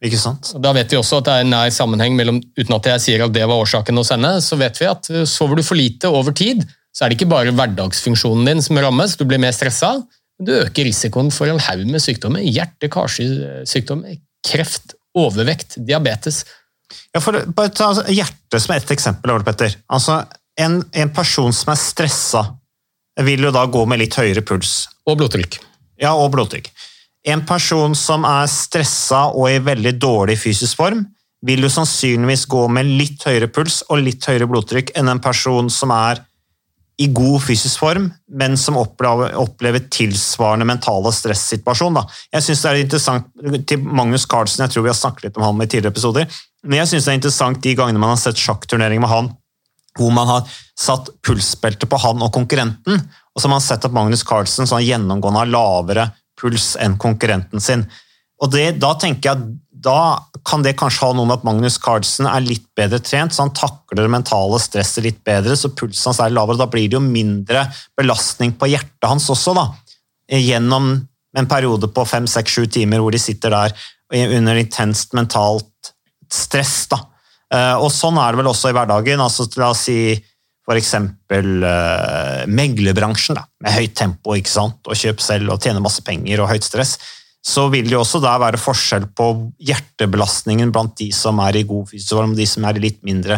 ikke 0.00 0.18
sant? 0.18 0.52
Da 0.62 0.70
vet 0.72 0.92
vi 0.92 0.96
også 0.96 1.18
at 1.18 1.24
det 1.26 1.32
er 1.32 1.40
en 1.42 1.50
nær 1.50 1.70
sammenheng 1.74 2.14
mellom, 2.14 2.36
uten 2.54 2.74
at 2.76 2.86
jeg 2.86 3.00
sier 3.02 3.24
at 3.24 3.32
det 3.34 3.42
var 3.42 3.58
årsaken 3.58 3.96
hos 3.98 4.12
henne, 4.14 4.36
så 4.40 4.54
vet 4.60 4.78
vi 4.78 4.86
at 4.86 5.10
uh, 5.10 5.24
sover 5.26 5.58
du 5.58 5.64
for 5.66 5.74
lite 5.74 6.06
over 6.06 6.30
tid, 6.30 6.62
så 6.94 7.04
er 7.04 7.10
det 7.10 7.18
ikke 7.18 7.32
bare 7.32 7.50
hverdagsfunksjonen 7.50 8.46
din 8.46 8.62
som 8.62 8.78
rammes, 8.78 9.16
du 9.18 9.24
blir 9.26 9.42
mer 9.42 9.50
stressa, 9.56 9.96
men 10.38 10.46
du 10.46 10.52
øker 10.60 10.86
risikoen 10.86 11.32
for 11.34 11.50
en 11.50 11.58
haug 11.58 11.82
med 11.90 11.98
sykdommer. 12.04 12.46
Hjerte-karsykdommer, 12.46 14.20
kreft, 14.46 14.94
overvekt, 15.16 15.78
diabetes. 15.86 16.44
Ja, 17.12 17.20
for 17.20 17.38
bare 17.54 17.72
ta 17.74 17.90
hjertet 18.08 18.62
som 18.62 18.74
et 18.74 18.92
eksempel, 18.92 19.32
Ole 19.34 19.46
Petter. 19.46 19.74
Altså, 19.92 20.22
en, 20.60 20.80
en 20.92 21.12
person 21.14 21.54
som 21.54 21.72
er 21.72 21.80
stressa, 21.80 22.44
vil 23.24 23.48
jo 23.48 23.50
da 23.54 23.64
gå 23.66 23.82
med 23.90 24.00
litt 24.02 24.16
høyere 24.18 24.44
puls. 24.46 24.86
Og 25.08 25.18
blodtrykk. 25.18 25.58
Ja, 25.98 26.14
og 26.14 26.30
blodtrykk. 26.34 26.70
En 27.28 27.42
person 27.46 27.96
som 27.98 28.24
er 28.28 28.46
stressa 28.50 29.26
og 29.34 29.50
i 29.50 29.58
veldig 29.62 29.96
dårlig 29.98 30.38
fysisk 30.38 30.78
form, 30.78 31.02
vil 31.46 31.62
jo 31.62 31.70
sannsynligvis 31.70 32.46
gå 32.50 32.64
med 32.72 32.88
litt 32.98 33.22
høyere 33.26 33.50
puls 33.52 33.82
og 33.88 34.02
litt 34.02 34.24
høyere 34.26 34.48
blodtrykk 34.50 34.94
enn 34.98 35.10
en 35.12 35.22
person 35.22 35.68
som 35.70 35.92
er 35.94 36.22
i 36.98 37.06
god 37.14 37.42
fysisk 37.46 37.78
form, 37.78 38.08
men 38.40 38.56
som 38.58 38.76
opplever, 38.80 39.36
opplever 39.38 39.84
tilsvarende 39.92 40.66
mentale 40.66 41.12
stressituasjon. 41.14 41.94
Da. 41.94 42.02
Jeg 42.34 42.46
synes 42.46 42.62
det 42.64 42.70
er 42.70 42.80
interessant 42.82 43.68
til 43.70 43.84
Magnus 43.86 44.26
Carlsen, 44.26 44.64
jeg 44.64 44.74
tror 44.74 44.86
vi 44.86 44.90
har 44.90 44.98
snakket 44.98 45.28
litt 45.28 45.38
om 45.38 45.46
han 45.46 45.62
i 45.62 45.68
tidligere 45.68 45.94
episoder, 45.94 46.40
men 46.66 46.80
jeg 46.80 46.90
synes 46.90 47.06
det 47.06 47.12
er 47.12 47.20
interessant 47.20 47.62
de 47.62 47.76
gangene 47.78 48.02
man 48.02 48.16
har 48.16 48.20
sett 48.20 48.40
sjakkturneringer 48.42 49.04
med 49.04 49.12
han, 49.12 49.30
hvor 49.98 50.10
man 50.14 50.30
har 50.30 50.58
satt 50.78 51.12
pulsbelte 51.26 51.86
på 51.90 52.00
han 52.02 52.22
og 52.22 52.34
konkurrenten, 52.34 52.98
og 52.98 53.38
så 53.38 53.46
har 53.46 53.54
man 53.54 53.64
sett 53.64 53.86
at 53.86 53.94
Magnus 53.94 54.26
Carlsen 54.26 54.66
sånn 54.66 54.82
gjennomgående 54.82 55.44
har 55.44 55.52
lavere 55.54 56.08
puls 56.38 56.72
enn 56.82 56.98
konkurrenten 56.98 57.62
sin. 57.62 57.86
Og 58.42 58.52
det, 58.54 58.78
Da 58.82 58.92
tenker 58.98 59.30
jeg 59.30 59.38
at 59.38 59.46
da 59.84 60.18
kan 60.48 60.62
det 60.64 60.76
kanskje 60.80 61.06
ha 61.06 61.14
noe 61.14 61.28
med 61.28 61.38
at 61.38 61.44
Magnus 61.46 61.76
Carlsen 61.82 62.26
er 62.30 62.44
litt 62.44 62.66
bedre 62.78 63.00
trent, 63.04 63.34
så 63.34 63.44
han 63.44 63.54
takler 63.56 64.04
det 64.04 64.12
mentale 64.12 64.58
stresset 64.62 65.04
litt 65.04 65.20
bedre, 65.26 65.56
så 65.58 65.70
pulsen 65.70 66.10
hans 66.10 66.20
er 66.24 66.34
lavere. 66.34 66.58
Da 66.60 66.68
blir 66.70 66.88
det 66.88 66.98
jo 66.98 67.04
mindre 67.04 67.66
belastning 67.98 68.54
på 68.58 68.70
hjertet 68.72 69.08
hans 69.10 69.28
også, 69.32 69.54
da. 69.58 69.68
Gjennom 70.34 70.90
en 71.38 71.50
periode 71.50 71.90
på 71.94 72.06
fem, 72.08 72.26
seks, 72.30 72.56
sju 72.56 72.66
timer 72.78 73.02
hvor 73.04 73.14
de 73.14 73.20
sitter 73.22 73.54
der 73.54 73.76
under 74.38 74.58
intenst 74.58 75.14
mentalt 75.16 75.92
stress. 76.32 76.88
da. 76.90 77.02
Eh, 77.52 77.76
Og 77.76 77.92
sånn 77.92 78.18
er 78.20 78.32
det 78.32 78.42
vel 78.42 78.50
også 78.50 78.72
i 78.72 78.76
hverdagen. 78.76 79.20
altså 79.20 79.48
La 79.56 79.70
oss 79.70 79.86
si 79.88 79.98
f.eks. 80.68 80.94
Uh, 81.28 82.44
meglerbransjen, 82.48 83.38
da, 83.38 83.46
med 83.64 83.72
høyt 83.72 83.94
tempo 83.96 84.34
ikke 84.36 84.52
sant? 84.52 84.80
og 84.84 84.96
kjøp 85.00 85.22
selv 85.24 85.54
og 85.54 85.62
tjene 85.64 85.80
masse 85.80 86.04
penger 86.04 86.42
og 86.44 86.50
høyt 86.52 86.66
stress. 86.66 86.98
Så 87.44 87.68
vil 87.72 87.84
det 87.86 87.92
jo 87.94 88.00
også 88.02 88.20
der 88.22 88.38
være 88.42 88.58
forskjell 88.60 89.06
på 89.16 89.26
hjertebelastningen 89.62 90.72
blant 90.74 90.94
de 90.98 91.12
som 91.14 91.38
er 91.44 91.56
i 91.60 91.68
god 91.68 91.84
fysisk 91.90 92.12
form 92.16 92.32
og 92.34 92.40
de 92.40 92.46
som 92.50 92.62
er 92.66 92.74
i 92.76 92.82
litt 92.82 93.00
mindre 93.06 93.34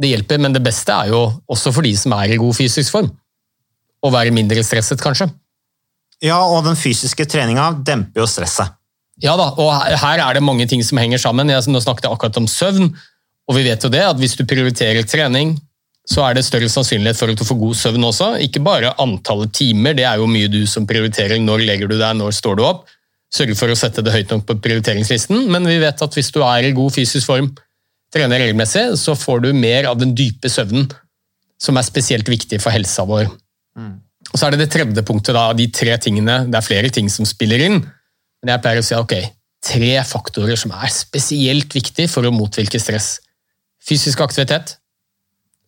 Det 0.00 0.08
hjelper, 0.10 0.38
men 0.42 0.52
det 0.52 0.62
beste 0.64 0.92
er 0.92 1.08
jo 1.14 1.20
også 1.50 1.72
for 1.72 1.82
de 1.86 1.94
som 1.96 2.12
er 2.18 2.34
i 2.34 2.40
god 2.40 2.54
fysisk 2.56 2.92
form. 2.92 3.10
Å 4.04 4.10
være 4.12 4.34
mindre 4.34 4.62
stresset, 4.66 5.00
kanskje. 5.00 5.30
Ja, 6.24 6.40
og 6.48 6.64
den 6.64 6.78
fysiske 6.78 7.26
treninga 7.28 7.68
demper 7.84 8.24
jo 8.24 8.28
stresset. 8.30 8.72
Ja 9.22 9.36
da, 9.38 9.50
og 9.60 9.70
her 10.00 10.22
er 10.24 10.34
det 10.34 10.42
mange 10.42 10.66
ting 10.66 10.80
som 10.82 10.98
henger 10.98 11.20
sammen. 11.22 11.52
Jeg, 11.52 11.68
nå 11.70 11.82
snakket 11.82 12.08
jeg 12.08 12.16
akkurat 12.16 12.40
om 12.40 12.48
søvn, 12.50 12.88
og 13.44 13.58
vi 13.58 13.62
vet 13.66 13.84
jo 13.84 13.92
det 13.92 14.02
at 14.02 14.18
hvis 14.18 14.34
du 14.38 14.42
prioriterer 14.48 15.06
trening, 15.06 15.54
så 16.08 16.24
er 16.26 16.36
det 16.36 16.44
større 16.44 16.68
sannsynlighet 16.68 17.16
for 17.16 17.32
at 17.32 17.38
du 17.38 17.46
får 17.46 17.60
god 17.60 17.76
søvn 17.80 18.08
også. 18.10 18.30
Ikke 18.44 18.60
bare 18.64 18.92
antallet 19.00 19.54
timer, 19.56 19.94
det 19.96 20.04
er 20.08 20.20
jo 20.20 20.28
mye 20.28 20.50
du 20.52 20.64
som 20.68 20.88
prioriterer. 20.88 21.38
Når 21.40 21.64
legger 21.64 21.88
du 21.88 21.96
deg, 21.96 22.16
når 22.18 22.34
står 22.36 22.58
du 22.58 22.64
opp? 22.66 22.84
Sørge 23.34 23.56
for 23.58 23.72
å 23.72 23.78
sette 23.78 24.04
det 24.04 24.12
høyt 24.14 24.32
nok 24.34 24.44
på 24.48 24.58
prioriteringslisten, 24.64 25.46
men 25.50 25.66
vi 25.66 25.78
vet 25.82 26.02
at 26.04 26.18
hvis 26.18 26.30
du 26.34 26.42
er 26.44 26.68
i 26.68 26.74
god 26.76 26.92
fysisk 26.94 27.30
form, 27.30 27.48
trener 28.14 28.44
regelmessig, 28.44 28.84
så 29.00 29.16
får 29.18 29.46
du 29.46 29.48
mer 29.56 29.88
av 29.90 29.98
den 29.98 30.12
dype 30.14 30.50
søvnen, 30.52 30.86
som 31.58 31.80
er 31.80 31.86
spesielt 31.86 32.28
viktig 32.30 32.60
for 32.62 32.74
helsa 32.74 33.06
vår. 33.08 33.32
Og 34.32 34.38
Så 34.38 34.46
er 34.46 34.54
det 34.54 34.64
det 34.64 34.72
tredje 34.72 35.04
punktet, 35.06 35.34
da, 35.36 35.52
de 35.54 35.68
tre 35.70 35.96
tingene. 36.02 36.44
Det 36.48 36.58
er 36.58 36.66
flere 36.66 36.90
ting 36.94 37.10
som 37.12 37.26
spiller 37.28 37.62
inn, 37.66 37.80
men 37.80 38.52
jeg 38.52 38.62
pleier 38.64 38.82
å 38.82 38.86
si 38.86 38.96
ok, 38.96 39.14
tre 39.64 39.92
faktorer 40.04 40.58
som 40.60 40.74
er 40.76 40.90
spesielt 40.92 41.74
viktige 41.74 42.10
for 42.10 42.26
å 42.26 42.34
motvirke 42.34 42.80
stress. 42.82 43.18
Fysisk 43.84 44.20
aktivitet, 44.24 44.76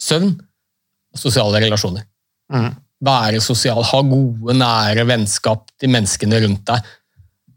søvn 0.01 0.35
og 0.37 1.21
sosiale 1.21 1.61
relasjoner. 1.65 2.05
Være 3.07 3.41
sosial, 3.45 3.83
ha 3.85 4.03
gode, 4.09 4.57
nære 4.57 5.05
vennskap 5.09 5.69
til 5.81 5.93
menneskene 5.93 6.41
rundt 6.45 6.65
deg. 6.69 6.93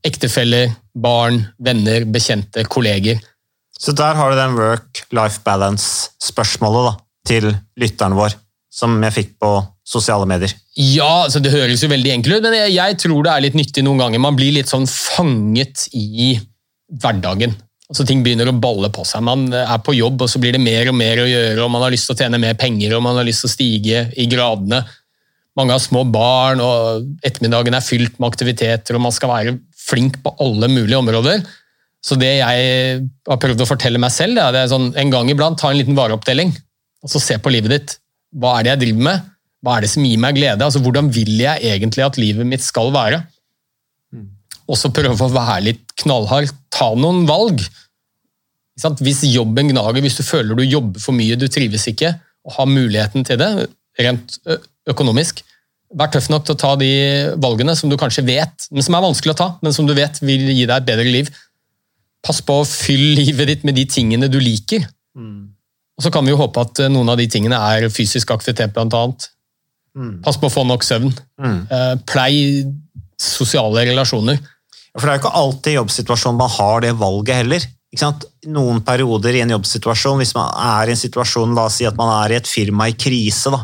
Ektefeller, 0.10 0.74
barn, 0.96 1.42
venner, 1.60 2.06
bekjente, 2.08 2.64
kolleger. 2.72 3.20
Så 3.80 3.96
der 3.96 4.16
har 4.20 4.32
du 4.32 4.40
den 4.40 4.58
work-life 4.60 5.40
balance-spørsmålet 5.46 7.00
til 7.28 7.52
lytteren 7.80 8.16
vår, 8.18 8.36
som 8.70 8.98
jeg 9.04 9.16
fikk 9.16 9.32
på 9.42 9.52
sosiale 9.90 10.28
medier. 10.30 10.52
Ja, 10.78 11.26
altså 11.26 11.42
det 11.42 11.54
høres 11.54 11.82
jo 11.84 11.90
veldig 11.92 12.12
enkelt 12.14 12.38
ut, 12.38 12.46
men 12.46 12.58
jeg, 12.60 12.76
jeg 12.78 13.00
tror 13.02 13.26
det 13.26 13.34
er 13.34 13.46
litt 13.48 13.58
nyttig 13.58 13.84
noen 13.86 14.04
ganger. 14.04 14.22
Man 14.22 14.38
blir 14.38 14.54
litt 14.56 14.70
sånn 14.70 14.86
fanget 14.90 15.88
i 15.98 16.36
hverdagen. 17.02 17.56
Altså 17.90 18.06
Ting 18.06 18.22
begynner 18.22 18.52
å 18.52 18.58
balle 18.62 18.92
på 18.94 19.04
seg. 19.08 19.24
Man 19.26 19.48
er 19.50 19.82
på 19.82 19.96
jobb, 19.98 20.22
og 20.22 20.30
så 20.30 20.42
blir 20.42 20.54
det 20.54 20.62
mer 20.62 20.92
og 20.92 20.98
mer 20.98 21.24
å 21.24 21.30
gjøre, 21.30 21.64
og 21.66 21.72
man 21.74 21.88
har 21.88 21.94
lyst 21.94 22.06
til 22.10 22.14
å 22.14 22.20
tjene 22.22 22.42
mer 22.42 22.58
penger, 22.60 22.94
og 22.96 23.02
man 23.06 23.18
har 23.18 23.26
lyst 23.26 23.42
til 23.44 23.50
å 23.50 23.56
stige 23.56 24.04
i 24.14 24.30
gradene. 24.30 24.84
mange 25.58 25.74
har 25.74 25.82
små 25.84 26.06
barn, 26.08 26.62
og 26.64 27.26
ettermiddagen 27.26 27.76
er 27.76 27.84
fylt 27.84 28.20
med 28.20 28.30
aktiviteter, 28.30 28.96
og 28.96 29.02
man 29.04 29.12
skal 29.12 29.34
være 29.34 29.58
flink 29.76 30.22
på 30.24 30.36
alle 30.40 30.70
mulige 30.72 31.02
områder. 31.02 31.42
Så 32.06 32.16
det 32.16 32.38
jeg 32.38 33.02
har 33.28 33.42
prøvd 33.42 33.66
å 33.66 33.68
fortelle 33.68 34.00
meg 34.00 34.14
selv, 34.16 34.38
det 34.38 34.62
er, 34.62 34.70
sånn, 34.72 34.94
en 34.96 35.12
gang 35.12 35.28
iblant 35.34 35.60
ta 35.60 35.74
en 35.74 35.82
liten 35.82 35.98
vareoppdeling, 35.98 36.54
og 37.04 37.12
så 37.12 37.20
se 37.20 37.40
på 37.42 37.52
livet 37.52 37.74
ditt. 37.74 37.99
Hva 38.38 38.60
er 38.60 38.66
det 38.66 38.74
jeg 38.74 38.82
driver 38.84 39.06
med? 39.10 39.28
Hva 39.66 39.76
er 39.76 39.84
det 39.84 39.92
som 39.92 40.06
gir 40.06 40.22
meg 40.22 40.38
glede? 40.38 40.64
Altså, 40.64 40.80
hvordan 40.84 41.10
vil 41.12 41.34
jeg 41.42 41.74
egentlig 41.74 42.06
at 42.06 42.20
livet 42.22 42.48
mitt 42.48 42.64
skal 42.64 42.94
være? 42.96 43.24
Og 44.70 44.78
så 44.78 44.92
prøve 44.94 45.18
å 45.18 45.34
være 45.34 45.66
litt 45.66 45.96
knallhard. 46.04 46.52
Ta 46.70 46.92
noen 46.96 47.26
valg. 47.28 47.64
Hvis 49.02 49.26
jobben 49.28 49.74
gnager, 49.74 50.00
hvis 50.06 50.20
du 50.20 50.24
føler 50.24 50.56
du 50.56 50.64
jobber 50.64 51.02
for 51.04 51.18
mye, 51.18 51.36
du 51.36 51.48
trives 51.52 51.88
ikke, 51.92 52.14
og 52.48 52.56
har 52.56 52.70
muligheten 52.70 53.26
til 53.28 53.42
det, 53.42 53.50
rent 54.00 54.38
økonomisk, 54.88 55.42
vær 55.98 56.12
tøff 56.14 56.30
nok 56.30 56.46
til 56.46 56.56
å 56.56 56.62
ta 56.62 56.76
de 56.80 56.92
valgene 57.42 57.74
som 57.76 57.90
du 57.92 57.98
kanskje 58.00 58.24
vet, 58.30 58.70
men 58.72 58.86
som 58.86 58.96
er 58.96 59.04
vanskelig 59.04 59.34
å 59.34 59.40
ta, 59.42 59.48
men 59.66 59.76
som 59.76 59.90
du 59.90 59.96
vet 59.98 60.22
vil 60.22 60.46
gi 60.54 60.64
deg 60.70 60.76
et 60.78 60.88
bedre 60.88 61.08
liv. 61.10 61.32
Pass 62.24 62.40
på 62.46 62.62
å 62.62 62.68
fylle 62.68 63.18
livet 63.24 63.50
ditt 63.50 63.66
med 63.68 63.76
de 63.76 63.88
tingene 63.90 64.30
du 64.32 64.38
liker. 64.40 64.86
Og 66.00 66.06
så 66.06 66.12
kan 66.16 66.24
vi 66.24 66.32
jo 66.32 66.40
håpe 66.40 66.64
at 66.64 66.80
eh, 66.86 66.92
noen 66.92 67.12
av 67.12 67.20
de 67.20 67.28
tingene 67.32 67.60
er 67.60 67.90
fysisk 67.92 68.32
aktivitet, 68.32 68.72
blant 68.76 68.96
annet. 68.96 69.28
Pass 70.24 70.38
på 70.40 70.48
å 70.48 70.54
få 70.54 70.64
nok 70.64 70.86
søvn. 70.86 71.10
Mm. 71.42 71.58
Plei 72.08 72.64
sosiale 73.20 73.84
relasjoner. 73.90 74.38
For 74.96 75.06
det 75.06 75.12
er 75.12 75.18
jo 75.18 75.24
ikke 75.24 75.40
alltid 75.42 75.72
i 75.72 75.76
jobbsituasjonen 75.76 76.40
man 76.40 76.54
har 76.54 76.86
det 76.86 76.94
valget 77.00 77.42
heller. 77.42 77.66
Noen 78.54 78.84
perioder 78.86 79.36
i 79.36 79.42
en 79.44 79.56
jobbsituasjon, 79.56 80.20
hvis 80.22 80.36
man 80.38 80.52
er 80.54 80.90
i 80.90 80.96
en 80.96 81.00
situasjon, 81.00 81.56
la 81.58 81.66
oss 81.70 81.80
si 81.80 81.88
at 81.90 81.98
man 81.98 82.12
er 82.20 82.36
i 82.36 82.40
et 82.40 82.50
firma 82.50 82.90
i 82.90 82.96
krise, 82.98 83.52
da, 83.54 83.64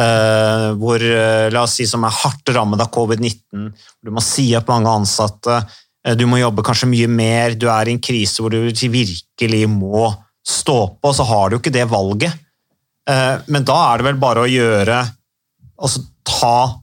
eh, 0.00 0.66
hvor, 0.80 1.00
eh, 1.00 1.48
la 1.52 1.62
oss 1.62 1.78
si 1.80 1.86
som 1.86 2.04
er 2.04 2.10
hardt 2.12 2.52
rammet 2.54 2.80
av 2.80 2.90
covid-19, 2.92 3.72
hvor 3.72 4.04
du 4.04 4.10
må 4.10 4.22
si 4.22 4.54
opp 4.56 4.68
mange 4.68 4.92
ansatte, 4.92 5.64
eh, 6.04 6.14
du 6.14 6.26
må 6.26 6.40
jobbe 6.40 6.62
kanskje 6.62 6.90
mye 6.90 7.08
mer, 7.08 7.54
du 7.54 7.68
er 7.68 7.88
i 7.88 7.92
en 7.92 8.00
krise 8.00 8.40
hvor 8.40 8.50
du 8.50 8.68
virkelig 8.68 9.68
må 9.68 10.14
stå 10.46 10.78
på, 11.00 11.12
så 11.16 11.24
har 11.24 11.50
du 11.50 11.58
ikke 11.58 11.72
det 11.72 11.86
valget. 11.90 12.34
Eh, 13.08 13.36
Men 13.46 13.64
da 13.64 13.78
er 13.92 13.98
det 13.98 14.08
vel 14.10 14.20
bare 14.20 14.44
å 14.44 14.50
gjøre, 14.50 15.00
altså 15.80 16.04
ta 16.24 16.80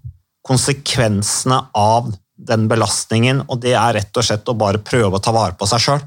konsekvensene 0.48 1.58
av 1.78 2.12
den 2.42 2.68
belastningen, 2.70 3.44
og 3.48 3.62
det 3.62 3.76
er 3.78 3.98
rett 4.00 4.18
og 4.18 4.26
slett 4.26 4.50
å 4.50 4.58
bare 4.58 4.82
prøve 4.82 5.18
å 5.20 5.24
ta 5.24 5.34
vare 5.36 5.54
på 5.58 5.68
seg 5.70 5.84
sjøl 5.84 6.02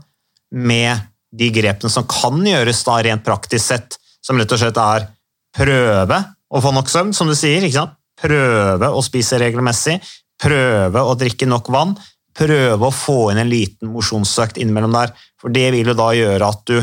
med 0.55 1.05
de 1.35 1.51
grepene 1.55 1.91
som 1.91 2.07
kan 2.11 2.43
gjøres 2.47 2.83
da 2.87 2.99
rent 3.03 3.25
praktisk 3.27 3.65
sett, 3.65 3.99
som 4.23 4.39
rett 4.39 4.51
og 4.55 4.61
slett 4.61 4.79
er 4.81 5.07
prøve 5.55 6.19
å 6.55 6.63
få 6.63 6.73
nok 6.75 6.91
søvn, 6.91 7.15
som 7.15 7.31
du 7.31 7.35
sier. 7.39 7.63
ikke 7.63 7.79
sant? 7.79 7.95
Prøve 8.21 8.91
å 8.95 9.03
spise 9.03 9.39
regelmessig, 9.43 9.97
prøve 10.43 11.03
å 11.03 11.15
drikke 11.19 11.47
nok 11.51 11.71
vann, 11.75 11.95
prøve 12.35 12.89
å 12.89 12.95
få 12.95 13.31
inn 13.33 13.41
en 13.43 13.51
liten 13.51 13.91
mosjonsøkt 13.95 14.59
innimellom 14.63 14.95
der, 14.95 15.15
for 15.41 15.55
det 15.55 15.69
vil 15.75 15.91
jo 15.91 15.97
da 15.99 16.11
gjøre 16.15 16.51
at 16.51 16.63
du 16.71 16.79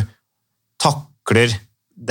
takler 0.82 1.54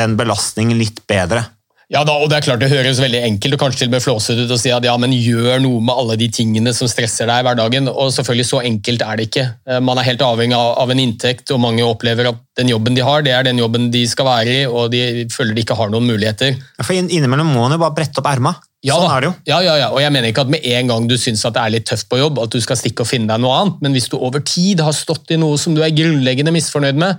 den 0.01 0.17
belastningen 0.21 0.79
litt 0.79 1.03
bedre. 1.11 1.47
Ja 1.91 2.05
da, 2.07 2.13
og 2.23 2.29
det 2.31 2.37
er 2.37 2.45
klart 2.45 2.61
det 2.63 2.69
høres 2.71 3.01
veldig 3.03 3.19
enkelt 3.27 3.57
og 3.57 3.63
kanskje 3.65 3.81
til 3.81 3.89
og 3.89 3.95
med 3.97 4.03
flåsete 4.05 4.45
ut 4.47 4.53
å 4.55 4.59
si 4.63 4.71
at 4.71 4.85
ja, 4.87 4.93
men 5.03 5.11
gjør 5.11 5.57
noe 5.65 5.81
med 5.83 5.91
alle 5.99 6.15
de 6.21 6.29
tingene 6.31 6.71
som 6.77 6.87
stresser 6.87 7.27
deg 7.27 7.41
i 7.43 7.47
hverdagen. 7.49 7.89
Og 7.91 8.13
selvfølgelig 8.15 8.47
så 8.47 8.61
enkelt 8.69 9.03
er 9.03 9.19
det 9.19 9.25
ikke. 9.27 9.47
Eh, 9.67 9.81
Man 9.83 9.99
er 9.99 10.07
helt 10.07 10.23
avhengig 10.23 10.55
av, 10.55 10.93
en 10.95 11.03
inntekt, 11.03 11.51
og 11.51 11.59
mange 11.65 11.83
opplever 11.83 12.29
at 12.31 12.39
den 12.61 12.71
jobben 12.71 12.95
de 12.95 13.03
har, 13.03 13.25
det 13.27 13.33
er 13.35 13.49
den 13.49 13.59
jobben 13.59 13.89
de 13.91 14.05
skal 14.07 14.29
være 14.29 14.55
i, 14.61 14.63
og 14.71 14.93
de 14.95 15.27
føler 15.35 15.57
de 15.59 15.65
ikke 15.67 15.75
har 15.81 15.91
noen 15.91 16.07
muligheter. 16.13 16.55
For 16.79 16.95
inn- 16.95 17.11
innimellom 17.11 17.51
må 17.51 17.65
man 17.67 17.75
jo 17.75 17.81
bare 17.83 17.97
brette 17.99 18.23
opp 18.23 18.31
erma. 18.31 18.55
Ja, 18.87 18.95
sånn 18.97 19.11
er 19.13 19.21
det 19.21 19.29
jo. 19.29 19.35
Ja, 19.51 19.59
ja, 19.67 19.75
ja, 19.83 19.89
og 19.93 19.99
jeg 20.01 20.15
mener 20.15 20.31
ikke 20.31 20.47
at 20.47 20.55
med 20.55 20.63
en 20.65 20.89
gang 20.95 21.11
du 21.11 21.17
syns 21.21 21.43
det 21.43 21.59
er 21.59 21.75
litt 21.75 21.89
tøft 21.91 22.07
på 22.09 22.17
jobb, 22.23 22.39
at 22.41 22.55
du 22.55 22.63
skal 22.65 22.79
stikke 22.79 23.03
og 23.03 23.11
finne 23.11 23.27
deg 23.35 23.43
noe 23.43 23.59
annet, 23.65 23.83
men 23.83 23.99
hvis 23.99 24.07
du 24.09 24.15
over 24.17 24.41
tid 24.47 24.81
har 24.87 24.95
stått 24.97 25.35
i 25.35 25.41
noe 25.43 25.59
som 25.61 25.75
du 25.77 25.83
er 25.85 25.91
grunnleggende 25.93 26.55
misfornøyd 26.55 27.03
med, 27.03 27.19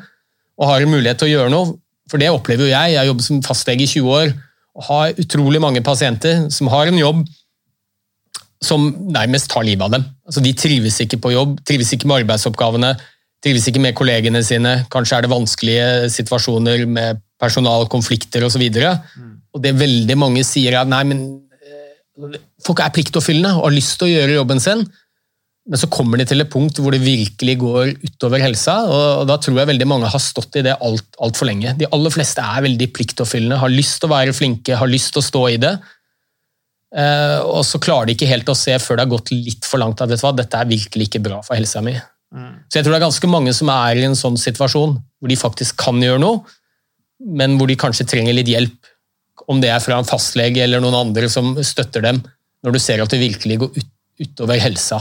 og 0.61 0.69
har 0.69 0.83
en 0.83 0.93
mulighet 0.93 1.17
til 1.21 1.31
å 1.31 1.33
gjøre 1.33 1.53
noe, 1.53 1.75
for 2.11 2.21
det 2.21 2.29
opplever 2.29 2.67
jo 2.67 2.73
jeg, 2.73 2.95
jeg 2.95 3.09
jobber 3.09 3.25
som 3.25 3.43
fastlege 3.45 3.85
i 3.85 3.89
20 3.89 4.17
år, 4.19 4.33
og 4.77 4.87
har 4.87 5.19
utrolig 5.19 5.61
mange 5.63 5.81
pasienter 5.83 6.45
som 6.53 6.69
har 6.71 6.91
en 6.91 6.99
jobb 6.99 7.23
som 8.61 8.91
nærmest 9.09 9.49
tar 9.51 9.65
livet 9.65 9.83
av 9.87 9.95
dem. 9.95 10.05
Altså, 10.27 10.43
de 10.45 10.53
trives 10.53 10.99
ikke 11.01 11.17
på 11.21 11.33
jobb, 11.33 11.57
trives 11.67 11.89
ikke 11.95 12.07
med 12.07 12.21
arbeidsoppgavene, 12.21 12.93
trives 13.41 13.65
ikke 13.67 13.81
med 13.81 13.97
kollegene 13.97 14.43
sine, 14.45 14.75
kanskje 14.93 15.17
er 15.17 15.25
det 15.25 15.33
vanskelige 15.33 15.87
situasjoner 16.13 16.85
med 16.85 17.23
personalkonflikter 17.41 18.45
osv. 18.45 18.67
Og 19.51 19.63
det 19.63 19.73
veldig 19.79 20.17
mange 20.19 20.45
sier 20.47 20.75
er 20.75 20.83
at 20.83 20.91
nei, 20.91 21.01
men 21.09 21.23
eh, 21.65 22.37
folk 22.63 22.83
er 22.83 22.93
pliktoppfyllende 22.93 23.57
og 23.57 23.65
har 23.65 23.75
lyst 23.79 23.97
til 23.97 24.11
å 24.11 24.13
gjøre 24.13 24.37
jobben 24.37 24.61
sin, 24.61 24.85
men 25.69 25.77
så 25.77 25.87
kommer 25.93 26.17
de 26.17 26.25
til 26.25 26.41
et 26.41 26.49
punkt 26.49 26.79
hvor 26.81 26.93
det 26.95 27.03
virkelig 27.03 27.53
går 27.61 27.91
utover 28.01 28.41
helsa, 28.41 28.79
og 28.89 29.27
da 29.29 29.37
tror 29.37 29.59
jeg 29.61 29.69
veldig 29.69 29.87
mange 29.89 30.09
har 30.09 30.21
stått 30.23 30.57
i 30.57 30.63
det 30.65 30.73
altfor 30.81 31.27
alt 31.27 31.41
lenge. 31.45 31.73
De 31.77 31.89
aller 31.93 32.13
fleste 32.13 32.41
er 32.41 32.65
veldig 32.65 32.87
pliktoppfyllende, 32.95 33.59
har 33.61 33.73
lyst 33.73 33.99
til 34.01 34.09
å 34.09 34.15
være 34.15 34.33
flinke, 34.33 34.79
har 34.79 34.89
lyst 34.89 35.13
til 35.13 35.21
å 35.21 35.27
stå 35.27 35.43
i 35.51 35.59
det. 35.61 35.75
Eh, 36.97 37.37
og 37.45 37.61
så 37.67 37.79
klarer 37.79 38.09
de 38.09 38.17
ikke 38.17 38.31
helt 38.31 38.49
å 38.51 38.57
se 38.57 38.73
før 38.81 38.97
det 38.97 39.05
har 39.05 39.13
gått 39.13 39.31
litt 39.35 39.69
for 39.69 39.79
langt 39.83 40.01
at 40.01 40.09
vet 40.11 40.19
du 40.19 40.25
hva, 40.25 40.33
dette 40.41 40.57
er 40.57 40.73
virkelig 40.73 41.07
ikke 41.07 41.23
bra 41.29 41.39
for 41.45 41.55
helsa 41.59 41.83
mi. 41.85 41.93
Så 42.71 42.79
jeg 42.79 42.85
tror 42.85 42.95
det 42.95 43.01
er 43.01 43.07
ganske 43.09 43.29
mange 43.29 43.53
som 43.55 43.69
er 43.73 43.99
i 43.99 44.07
en 44.07 44.17
sånn 44.17 44.37
situasjon 44.39 44.97
hvor 44.97 45.29
de 45.29 45.39
faktisk 45.39 45.77
kan 45.83 46.01
gjøre 46.01 46.23
noe, 46.23 46.41
men 47.21 47.57
hvor 47.59 47.69
de 47.69 47.77
kanskje 47.79 48.07
trenger 48.09 48.33
litt 48.33 48.49
hjelp. 48.49 48.91
Om 49.51 49.61
det 49.61 49.69
er 49.73 49.81
fra 49.83 49.99
en 49.99 50.07
fastlege 50.07 50.63
eller 50.63 50.81
noen 50.81 50.97
andre 50.97 51.29
som 51.29 51.53
støtter 51.61 52.05
dem, 52.07 52.21
når 52.65 52.75
du 52.75 52.81
ser 52.81 53.03
at 53.03 53.11
det 53.11 53.21
virkelig 53.21 53.59
går 53.61 53.75
ut, 53.77 53.89
utover 54.21 54.61
helsa. 54.61 54.99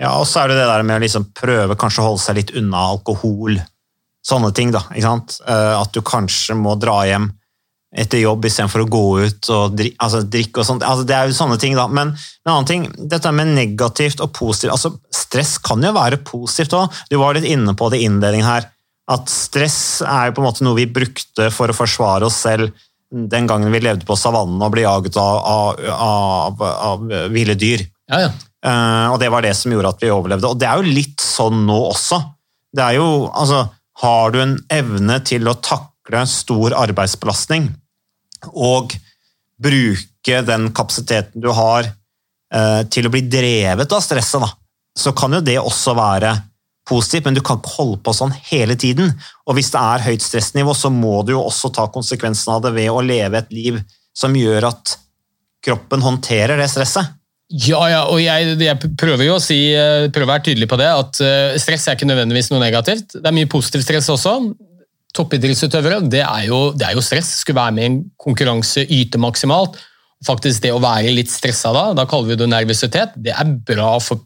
Ja, 0.00 0.14
og 0.16 0.24
så 0.28 0.42
er 0.42 0.50
det 0.50 0.60
det 0.62 0.68
der 0.70 0.86
med 0.86 0.96
å 0.96 1.04
liksom 1.04 1.28
prøve 1.36 1.76
kanskje 1.78 2.02
å 2.02 2.08
holde 2.08 2.22
seg 2.22 2.38
litt 2.38 2.54
unna 2.56 2.86
alkohol. 2.94 3.58
Sånne 4.24 4.50
ting, 4.56 4.72
da. 4.72 4.82
ikke 4.94 5.04
sant? 5.04 5.36
Eh, 5.44 5.74
At 5.76 5.92
du 5.92 6.00
kanskje 6.04 6.56
må 6.56 6.74
dra 6.80 7.02
hjem 7.08 7.28
etter 7.90 8.20
jobb 8.22 8.44
istedenfor 8.46 8.84
å 8.84 8.90
gå 8.90 9.04
ut 9.26 9.48
og 9.50 9.72
drikke, 9.74 9.98
altså, 10.04 10.20
drikke 10.22 10.62
og 10.62 10.66
sånt. 10.68 10.84
Altså, 10.86 11.04
det 11.08 11.16
er 11.16 11.28
jo 11.28 11.36
sånne 11.36 11.56
ting, 11.60 11.74
da. 11.76 11.88
Men 11.90 12.12
en 12.14 12.52
annen 12.52 12.68
ting, 12.68 12.84
dette 13.10 13.32
med 13.34 13.50
negativt 13.56 14.22
og 14.22 14.30
positivt 14.36 14.76
altså, 14.76 14.92
Stress 15.14 15.56
kan 15.62 15.82
jo 15.82 15.90
være 15.96 16.20
positivt 16.26 16.76
òg. 16.78 17.00
Du 17.10 17.18
var 17.20 17.34
litt 17.36 17.48
inne 17.50 17.74
på 17.78 17.90
det 17.90 18.00
i 18.00 18.06
innledningen 18.06 18.46
her. 18.46 18.68
At 19.10 19.26
stress 19.30 20.04
er 20.06 20.28
jo 20.28 20.36
på 20.36 20.42
en 20.42 20.46
måte 20.46 20.62
noe 20.62 20.78
vi 20.78 20.86
brukte 20.86 21.48
for 21.50 21.70
å 21.70 21.74
forsvare 21.74 22.28
oss 22.28 22.38
selv 22.44 22.70
den 23.10 23.48
gangen 23.50 23.72
vi 23.74 23.80
levde 23.82 24.06
på 24.06 24.14
savannen 24.18 24.60
og 24.62 24.70
ble 24.70 24.84
jaget 24.84 25.18
av, 25.18 25.40
av, 25.50 25.80
av, 25.90 26.62
av 26.62 27.08
ville 27.34 27.56
dyr. 27.58 27.82
Ja, 28.10 28.28
ja. 28.28 28.30
Eh, 28.66 29.06
og 29.08 29.18
det 29.22 29.30
var 29.32 29.44
det 29.44 29.54
som 29.56 29.72
gjorde 29.72 29.94
at 29.94 30.02
vi 30.02 30.12
overlevde. 30.12 30.50
Og 30.50 30.60
det 30.60 30.68
er 30.68 30.80
jo 30.80 30.96
litt 30.98 31.22
sånn 31.24 31.64
nå 31.68 31.78
også. 31.90 32.20
Det 32.76 32.84
er 32.84 32.98
jo, 33.00 33.28
altså, 33.28 33.68
Har 34.00 34.30
du 34.32 34.38
en 34.40 34.54
evne 34.72 35.18
til 35.28 35.48
å 35.50 35.58
takle 35.60 36.22
stor 36.24 36.72
arbeidsbelastning 36.72 37.66
og 38.48 38.94
bruke 39.60 40.38
den 40.46 40.70
kapasiteten 40.72 41.42
du 41.44 41.50
har 41.52 41.84
eh, 41.84 42.80
til 42.88 43.06
å 43.06 43.12
bli 43.12 43.20
drevet 43.28 43.92
av 43.92 44.00
stresset, 44.00 44.40
da, 44.40 44.48
så 44.96 45.12
kan 45.12 45.36
jo 45.36 45.42
det 45.44 45.58
også 45.60 45.92
være 45.98 46.32
positivt, 46.88 47.26
men 47.26 47.36
du 47.36 47.42
kan 47.44 47.60
ikke 47.60 47.76
holde 47.76 48.00
på 48.00 48.14
sånn 48.16 48.32
hele 48.48 48.78
tiden. 48.80 49.12
Og 49.44 49.58
hvis 49.58 49.68
det 49.74 49.84
er 49.84 50.06
høyt 50.08 50.24
stressnivå, 50.24 50.72
så 50.74 50.88
må 50.88 51.20
du 51.22 51.34
jo 51.34 51.44
også 51.44 51.68
ta 51.76 51.86
konsekvensen 51.92 52.56
av 52.56 52.64
det 52.64 52.72
ved 52.80 52.88
å 52.88 53.04
leve 53.04 53.42
et 53.42 53.52
liv 53.52 53.78
som 54.16 54.34
gjør 54.36 54.70
at 54.72 54.96
kroppen 55.64 56.02
håndterer 56.02 56.56
det 56.56 56.70
stresset. 56.72 57.19
Ja, 57.50 57.80
ja, 57.90 58.00
og 58.06 58.20
jeg, 58.22 58.54
jeg 58.62 58.90
prøver 58.98 59.24
jo 59.26 59.34
å 59.34 59.42
si, 59.42 59.72
eh, 59.74 60.06
prøver 60.14 60.28
å 60.28 60.30
være 60.36 60.44
tydelig 60.50 60.68
på 60.70 60.78
det, 60.78 60.86
at 60.86 61.18
eh, 61.26 61.56
stress 61.58 61.88
er 61.88 61.96
ikke 61.96 62.06
nødvendigvis 62.06 62.52
noe 62.52 62.62
negativt. 62.62 63.16
Det 63.16 63.26
er 63.26 63.34
mye 63.34 63.50
positivt 63.50 63.88
stress 63.88 64.10
også. 64.12 64.36
Toppidrettsutøvere, 65.18 65.98
det 66.06 66.22
er, 66.22 66.44
jo, 66.46 66.60
det 66.78 66.86
er 66.86 66.94
jo 66.94 67.02
stress. 67.02 67.32
Skulle 67.40 67.58
være 67.58 67.74
med 67.74 67.82
i 67.82 67.88
en 67.90 67.98
konkurranse, 68.22 68.84
yte 68.86 69.18
maksimalt. 69.18 69.80
Faktisk 70.26 70.62
det 70.62 70.70
å 70.76 70.82
være 70.82 71.10
litt 71.16 71.32
stressa 71.32 71.72
da, 71.74 71.88
da 71.96 72.06
kaller 72.06 72.30
vi 72.30 72.38
det 72.38 72.50
nervøsitet, 72.52 73.16
det 73.18 73.32
er 73.32 73.54
bra 73.66 73.94
for 74.04 74.22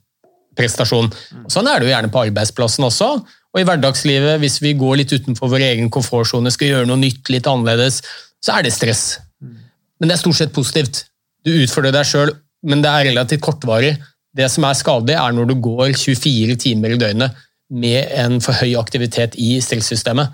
prestasjon. 0.59 1.09
Sånn 1.51 1.69
er 1.71 1.81
det 1.81 1.89
jo 1.89 1.95
gjerne 1.95 2.13
på 2.13 2.27
arbeidsplassen 2.27 2.85
også. 2.87 3.11
Og 3.55 3.63
i 3.63 3.65
hverdagslivet, 3.67 4.37
hvis 4.43 4.61
vi 4.61 4.75
går 4.77 5.01
litt 5.01 5.15
utenfor 5.15 5.49
vår 5.55 5.65
egen 5.71 5.89
komfortsone, 5.95 6.53
skal 6.53 6.75
gjøre 6.75 6.91
noe 6.91 7.01
nytt, 7.01 7.25
litt 7.33 7.49
annerledes, 7.49 8.03
så 8.45 8.59
er 8.59 8.67
det 8.67 8.75
stress. 8.75 9.05
Men 9.41 10.11
det 10.11 10.19
er 10.19 10.25
stort 10.27 10.43
sett 10.43 10.55
positivt. 10.55 11.07
Du 11.47 11.53
utfordrer 11.55 11.95
deg 11.95 12.09
sjøl, 12.09 12.35
men 12.65 12.83
det 12.85 12.91
er 12.91 13.11
relativt 13.11 13.45
kortvarig. 13.45 13.95
Det 14.35 14.49
som 14.51 14.65
er 14.67 14.79
skadelig, 14.79 15.15
er 15.21 15.35
når 15.37 15.51
du 15.51 15.55
går 15.63 15.93
24 15.95 16.57
timer 16.65 16.95
i 16.95 16.99
døgnet 17.01 17.37
med 17.75 18.11
en 18.19 18.41
for 18.45 18.57
høy 18.59 18.75
aktivitet 18.81 19.37
i 19.41 19.57
stressystemet. 19.63 20.33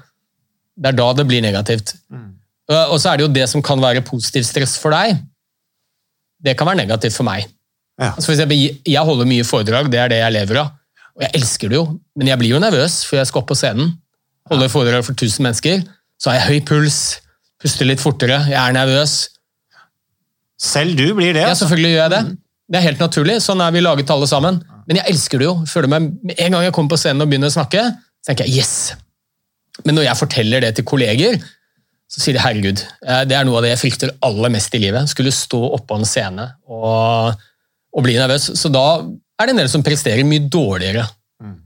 Det 0.80 0.92
er 0.92 0.96
da 0.98 1.08
det 1.18 1.26
blir 1.28 1.42
negativt. 1.44 1.94
Og 2.70 2.96
så 3.02 3.10
er 3.10 3.18
det 3.18 3.26
jo 3.26 3.34
det 3.34 3.48
som 3.50 3.62
kan 3.66 3.80
være 3.82 4.04
positiv 4.06 4.46
stress 4.46 4.76
for 4.80 4.94
deg, 4.94 5.18
det 6.40 6.54
kan 6.56 6.70
være 6.70 6.80
negativt 6.80 7.18
for 7.18 7.26
meg. 7.26 7.44
Ja. 8.00 8.14
Altså 8.14 8.30
for 8.30 8.36
eksempel, 8.36 8.78
jeg 8.88 9.02
holder 9.04 9.28
mye 9.28 9.44
foredrag, 9.44 9.90
det 9.92 9.98
er 10.00 10.12
det 10.12 10.20
jeg 10.22 10.36
lever 10.38 10.62
av. 10.62 10.70
Og 11.18 11.24
jeg 11.26 11.34
elsker 11.36 11.68
det 11.68 11.76
jo, 11.76 11.82
men 12.16 12.30
jeg 12.30 12.40
blir 12.40 12.54
jo 12.54 12.60
nervøs, 12.62 13.02
for 13.04 13.18
jeg 13.18 13.28
skal 13.28 13.42
opp 13.42 13.50
på 13.50 13.58
scenen. 13.58 13.90
Holder 14.48 14.70
foredrag 14.72 15.04
for 15.04 15.12
1000 15.12 15.44
mennesker. 15.44 15.82
Så 16.16 16.30
har 16.30 16.38
jeg 16.38 16.46
høy 16.48 16.66
puls, 16.70 17.18
puster 17.60 17.88
litt 17.88 18.00
fortere, 18.00 18.38
jeg 18.48 18.56
er 18.56 18.76
nervøs. 18.76 19.18
Selv 20.60 20.96
du 20.98 21.06
blir 21.16 21.32
det. 21.34 21.42
Ja, 21.44 21.50
Altså. 21.54 21.64
selvfølgelig 21.66 21.92
gjør 21.94 22.02
jeg 22.04 22.10
det. 22.16 22.22
Det 22.70 22.78
er 22.78 22.84
helt 22.86 23.00
naturlig. 23.02 23.36
Sånn 23.42 23.62
er 23.64 23.72
vi 23.74 23.80
laget 23.82 24.10
alle 24.14 24.26
sammen. 24.30 24.60
Men 24.86 24.98
jeg 25.00 25.12
elsker 25.14 25.40
det 25.40 25.46
jo. 25.48 25.54
Føler 25.66 25.88
meg, 25.90 26.10
med 26.22 26.34
en 26.38 26.52
gang 26.56 26.66
jeg 26.66 26.74
kommer 26.76 26.92
på 26.92 26.98
scenen 27.00 27.24
og 27.24 27.30
begynner 27.30 27.50
å 27.50 27.54
snakke, 27.56 27.82
så 28.20 28.30
tenker 28.30 28.46
jeg 28.46 28.60
yes. 28.60 28.74
Men 29.86 29.96
når 29.96 30.06
jeg 30.10 30.20
forteller 30.20 30.60
det 30.66 30.74
til 30.76 30.84
kolleger, 30.84 31.38
så 32.10 32.20
sier 32.20 32.36
de 32.36 32.42
herregud, 32.42 32.82
eh, 33.06 33.22
det 33.30 33.36
er 33.38 33.46
noe 33.46 33.60
av 33.60 33.64
det 33.64 33.70
jeg 33.72 33.82
frykter 33.84 34.12
aller 34.26 34.50
mest 34.52 34.74
i 34.74 34.82
livet. 34.82 35.08
Skulle 35.12 35.32
stå 35.34 35.60
oppå 35.78 35.98
en 36.00 36.04
scene 36.08 36.48
og, 36.68 37.38
og 37.94 38.04
bli 38.06 38.16
nervøs. 38.18 38.50
Så 38.58 38.70
da 38.72 38.84
er 39.00 39.46
det 39.48 39.54
en 39.54 39.62
del 39.62 39.70
som 39.72 39.84
presterer 39.86 40.26
mye 40.26 40.48
dårligere. 40.50 41.06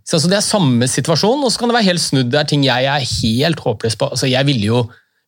Så 0.06 0.18
altså, 0.18 0.28
det 0.30 0.36
er 0.38 0.44
samme 0.46 0.86
situasjon, 0.86 1.40
og 1.42 1.50
så 1.50 1.58
kan 1.58 1.70
det 1.72 1.74
være 1.74 1.88
helt 1.88 2.02
snudd. 2.04 2.28
Det 2.30 2.38
er 2.38 2.46
ting 2.46 2.62
jeg 2.62 2.86
er 2.86 3.06
helt 3.08 3.58
håpløs 3.64 3.96
på. 3.98 4.06
Altså, 4.14 4.28
jeg 4.30 4.46
ville 4.46 4.68
jo 4.68 4.82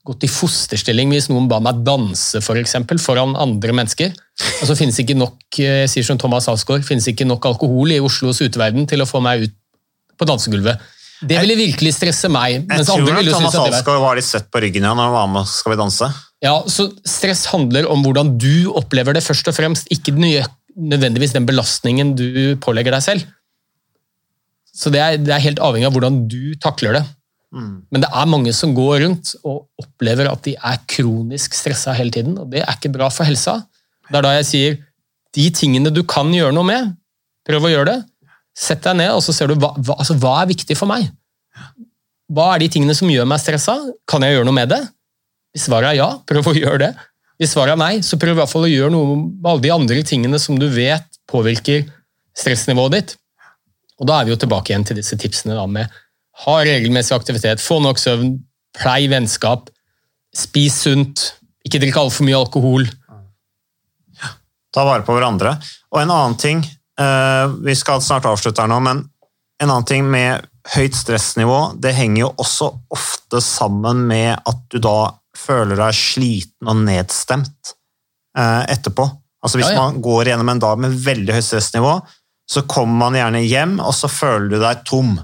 gått 0.07 0.25
i 0.27 0.31
fosterstilling 0.31 1.13
hvis 1.15 1.29
noen 1.31 1.49
ba 1.51 1.59
meg 1.63 1.83
danse 1.87 2.41
for 2.45 2.59
eksempel, 2.61 3.01
foran 3.03 3.35
andre 3.39 3.75
mennesker. 3.77 4.13
Altså, 4.61 4.77
finnes 4.79 4.99
ikke 5.03 5.17
nok, 5.19 5.39
eh, 5.59 5.83
jeg 5.85 5.93
sier 5.95 6.09
som 6.09 6.21
Thomas 6.21 6.49
Alsgaard, 6.53 6.85
finnes 6.87 7.07
ikke 7.11 7.27
nok 7.29 7.49
alkohol 7.51 7.95
i 7.95 8.03
Oslos 8.03 8.43
uteverden 8.45 8.89
til 8.91 9.03
å 9.03 9.09
få 9.09 9.23
meg 9.25 9.47
ut 9.47 9.57
på 10.17 10.29
dansegulvet. 10.29 10.93
Det 11.27 11.39
ville 11.41 11.57
virkelig 11.57 11.95
stresse 11.97 12.29
meg. 12.29 12.67
Jeg 12.69 12.85
tror 12.85 13.05
nok 13.07 13.31
Thomas. 13.31 13.57
Alsgaard 13.63 14.03
var 14.03 14.19
litt 14.19 14.29
søtt 14.29 14.51
på 14.53 14.61
ryggen 14.61 14.85
ja, 14.85 14.93
når 14.93 15.09
han 15.09 15.15
var 15.17 15.31
med 15.33 15.49
Skal 15.49 15.73
vi 15.73 15.79
danse. 15.81 16.11
Ja, 16.45 16.59
så 16.69 16.91
Stress 17.09 17.47
handler 17.49 17.89
om 17.89 18.05
hvordan 18.05 18.35
du 18.37 18.69
opplever 18.77 19.17
det, 19.17 19.25
først 19.25 19.49
og 19.49 19.57
fremst. 19.57 19.89
Ikke 19.93 20.13
nødvendigvis 20.13 21.33
den 21.33 21.49
belastningen 21.49 22.13
du 22.19 22.29
pålegger 22.61 22.93
deg 22.93 23.05
selv. 23.05 23.33
Så 24.77 24.93
det 24.93 25.01
er, 25.01 25.17
det 25.17 25.33
er 25.33 25.45
helt 25.47 25.63
avhengig 25.65 25.89
av 25.89 25.97
hvordan 25.97 26.21
du 26.29 26.53
takler 26.61 26.99
det. 26.99 27.05
Men 27.55 28.03
det 28.03 28.09
er 28.11 28.29
mange 28.29 28.53
som 28.57 28.75
går 28.77 29.01
rundt 29.05 29.33
og 29.47 29.69
opplever 29.81 30.29
at 30.31 30.43
de 30.45 30.57
er 30.57 30.83
kronisk 30.91 31.55
stressa 31.57 31.95
hele 31.97 32.13
tiden, 32.13 32.37
og 32.43 32.51
det 32.53 32.65
er 32.65 32.75
ikke 32.75 32.93
bra 32.97 33.09
for 33.13 33.29
helsa. 33.29 33.61
Det 34.09 34.19
er 34.19 34.27
da 34.27 34.35
jeg 34.39 34.49
sier 34.51 34.77
de 35.37 35.47
tingene 35.55 35.93
du 35.93 36.03
kan 36.09 36.31
gjøre 36.33 36.55
noe 36.57 36.67
med, 36.67 36.93
prøv 37.47 37.69
å 37.69 37.73
gjøre 37.73 37.91
det. 37.93 37.99
Sett 38.57 38.83
deg 38.87 38.99
ned 39.03 39.13
og 39.13 39.23
så 39.25 39.35
ser 39.37 39.53
du 39.53 39.61
hva, 39.61 39.75
hva, 39.77 39.99
altså, 40.01 40.17
hva 40.21 40.39
er 40.43 40.51
viktig 40.53 40.77
for 40.79 40.89
meg. 40.91 41.11
Hva 42.33 42.55
er 42.55 42.65
de 42.65 42.71
tingene 42.73 42.95
som 42.97 43.11
gjør 43.11 43.29
meg 43.29 43.43
stressa? 43.43 43.77
Kan 44.09 44.25
jeg 44.25 44.37
gjøre 44.37 44.49
noe 44.49 44.57
med 44.57 44.73
det? 44.73 44.81
Hvis 45.55 45.69
svaret 45.69 45.93
er 45.93 46.01
ja, 46.01 46.09
prøv 46.29 46.51
å 46.51 46.57
gjøre 46.57 46.81
det. 46.83 46.91
Hvis 47.41 47.53
svaret 47.53 47.77
er 47.77 47.81
nei, 47.81 47.93
så 48.05 48.19
prøv 48.21 48.35
i 48.35 48.41
hvert 48.41 48.51
fall 48.51 48.65
å 48.67 48.73
gjøre 48.73 48.95
noe 48.95 49.19
med 49.21 49.51
alle 49.51 49.65
de 49.65 49.73
andre 49.75 50.03
tingene 50.09 50.41
som 50.43 50.57
du 50.59 50.67
vet 50.73 51.07
påvirker 51.31 51.85
stressnivået 52.37 52.97
ditt. 52.97 53.15
Og 54.01 54.09
da 54.09 54.19
er 54.19 54.27
vi 54.27 54.35
jo 54.35 54.41
tilbake 54.41 54.73
igjen 54.73 54.85
til 54.89 54.99
disse 54.99 55.17
tipsene 55.21 55.57
da 55.57 55.65
med 55.71 55.93
ha 56.45 56.57
regelmessig 56.65 57.17
aktivitet, 57.17 57.63
få 57.63 57.79
nok 57.85 58.01
søvn, 58.01 58.37
plei 58.77 59.07
vennskap, 59.09 59.71
spis 60.37 60.83
sunt, 60.85 61.23
ikke 61.67 61.81
drikk 61.83 62.01
altfor 62.01 62.27
mye 62.29 62.39
alkohol. 62.39 62.89
Ta 64.77 64.85
vare 64.85 65.07
på 65.07 65.15
hverandre. 65.17 65.55
Og 65.95 66.03
en 66.03 66.13
annen 66.13 66.37
ting, 66.41 66.61
eh, 67.01 67.47
vi 67.65 67.75
skal 67.75 68.03
snart 68.05 68.29
avslutte 68.29 68.61
her 68.61 68.69
nå, 68.69 68.81
men 68.85 69.07
en 69.63 69.71
annen 69.71 69.89
ting 69.89 70.05
med 70.11 70.45
høyt 70.75 70.97
stressnivå, 70.99 71.81
det 71.81 71.95
henger 71.97 72.27
jo 72.27 72.33
også 72.43 72.69
ofte 72.93 73.41
sammen 73.41 74.05
med 74.09 74.35
at 74.37 74.61
du 74.73 74.79
da 74.83 75.15
føler 75.37 75.79
deg 75.79 75.97
sliten 75.97 76.69
og 76.69 76.83
nedstemt 76.85 77.73
eh, 78.37 78.65
etterpå. 78.75 79.07
Altså 79.45 79.61
Hvis 79.61 79.71
Ja, 79.71 79.77
ja. 79.77 79.83
man 79.87 80.03
går 80.03 80.33
gjennom 80.33 80.49
en 80.49 80.63
dag 80.63 80.79
med 80.83 80.97
veldig 81.07 81.37
høyt 81.37 81.49
stressnivå, 81.49 81.95
så 82.51 82.63
kommer 82.69 83.07
man 83.07 83.19
gjerne 83.19 83.43
hjem, 83.47 83.79
og 83.83 83.95
så 83.95 84.11
føler 84.11 84.49
du 84.53 84.59
deg 84.63 84.85
tom. 84.87 85.17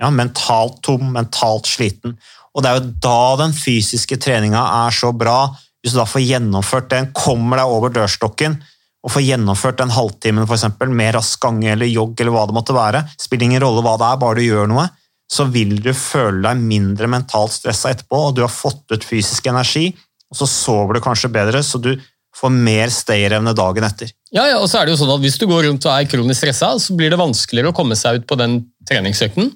Ja, 0.00 0.10
mentalt 0.10 0.80
tom, 0.86 1.10
mentalt 1.14 1.68
sliten. 1.68 2.16
Og 2.54 2.64
det 2.64 2.70
er 2.70 2.78
jo 2.80 2.92
da 3.04 3.20
den 3.42 3.54
fysiske 3.54 4.18
treninga 4.20 4.62
er 4.86 4.94
så 4.94 5.12
bra. 5.14 5.52
Hvis 5.80 5.94
du 5.94 6.00
da 6.00 6.06
får 6.08 6.24
gjennomført 6.24 6.90
den, 6.92 7.10
kommer 7.16 7.60
deg 7.60 7.72
over 7.72 7.92
dørstokken 7.94 8.58
og 9.00 9.12
får 9.14 9.24
gjennomført 9.24 9.78
den 9.80 9.92
halvtimen 9.94 10.44
for 10.44 10.58
eksempel, 10.58 10.90
med 10.92 11.14
rask 11.16 11.40
gange 11.40 11.70
eller 11.72 11.88
jogg 11.88 12.20
eller 12.20 12.34
hva 12.34 12.46
det 12.48 12.56
måtte 12.56 12.76
være, 12.76 13.04
spiller 13.20 13.48
ingen 13.48 13.62
rolle 13.64 13.84
hva 13.84 13.94
det 14.00 14.08
er, 14.10 14.18
bare 14.20 14.40
du 14.40 14.44
gjør 14.44 14.68
noe, 14.68 14.86
så 15.30 15.46
vil 15.48 15.78
du 15.80 15.92
føle 15.96 16.42
deg 16.44 16.60
mindre 16.60 17.08
mentalt 17.08 17.54
stressa 17.54 17.94
etterpå, 17.94 18.26
og 18.28 18.36
du 18.36 18.42
har 18.44 18.52
fått 18.52 18.92
ut 18.92 19.06
fysisk 19.06 19.46
energi, 19.48 19.86
og 20.30 20.40
så 20.42 20.48
sover 20.50 20.98
du 20.98 21.04
kanskje 21.04 21.32
bedre, 21.32 21.62
så 21.64 21.80
du 21.80 21.94
får 22.36 22.52
mer 22.52 22.92
stayerevne 22.92 23.54
dagen 23.56 23.86
etter. 23.86 24.12
Ja, 24.34 24.44
ja, 24.50 24.58
og 24.60 24.68
så 24.70 24.80
er 24.80 24.86
det 24.86 24.94
jo 24.94 25.00
sånn 25.00 25.16
at 25.16 25.22
Hvis 25.24 25.38
du 25.40 25.48
går 25.50 25.64
rundt 25.66 25.86
og 25.88 25.94
er 25.94 26.10
kronisk 26.10 26.44
stressa, 26.44 26.74
så 26.78 26.94
blir 26.98 27.10
det 27.10 27.18
vanskeligere 27.18 27.72
å 27.72 27.76
komme 27.76 27.96
seg 27.98 28.20
ut 28.20 28.28
på 28.30 28.38
den 28.38 28.60
treningsøkten. 28.90 29.52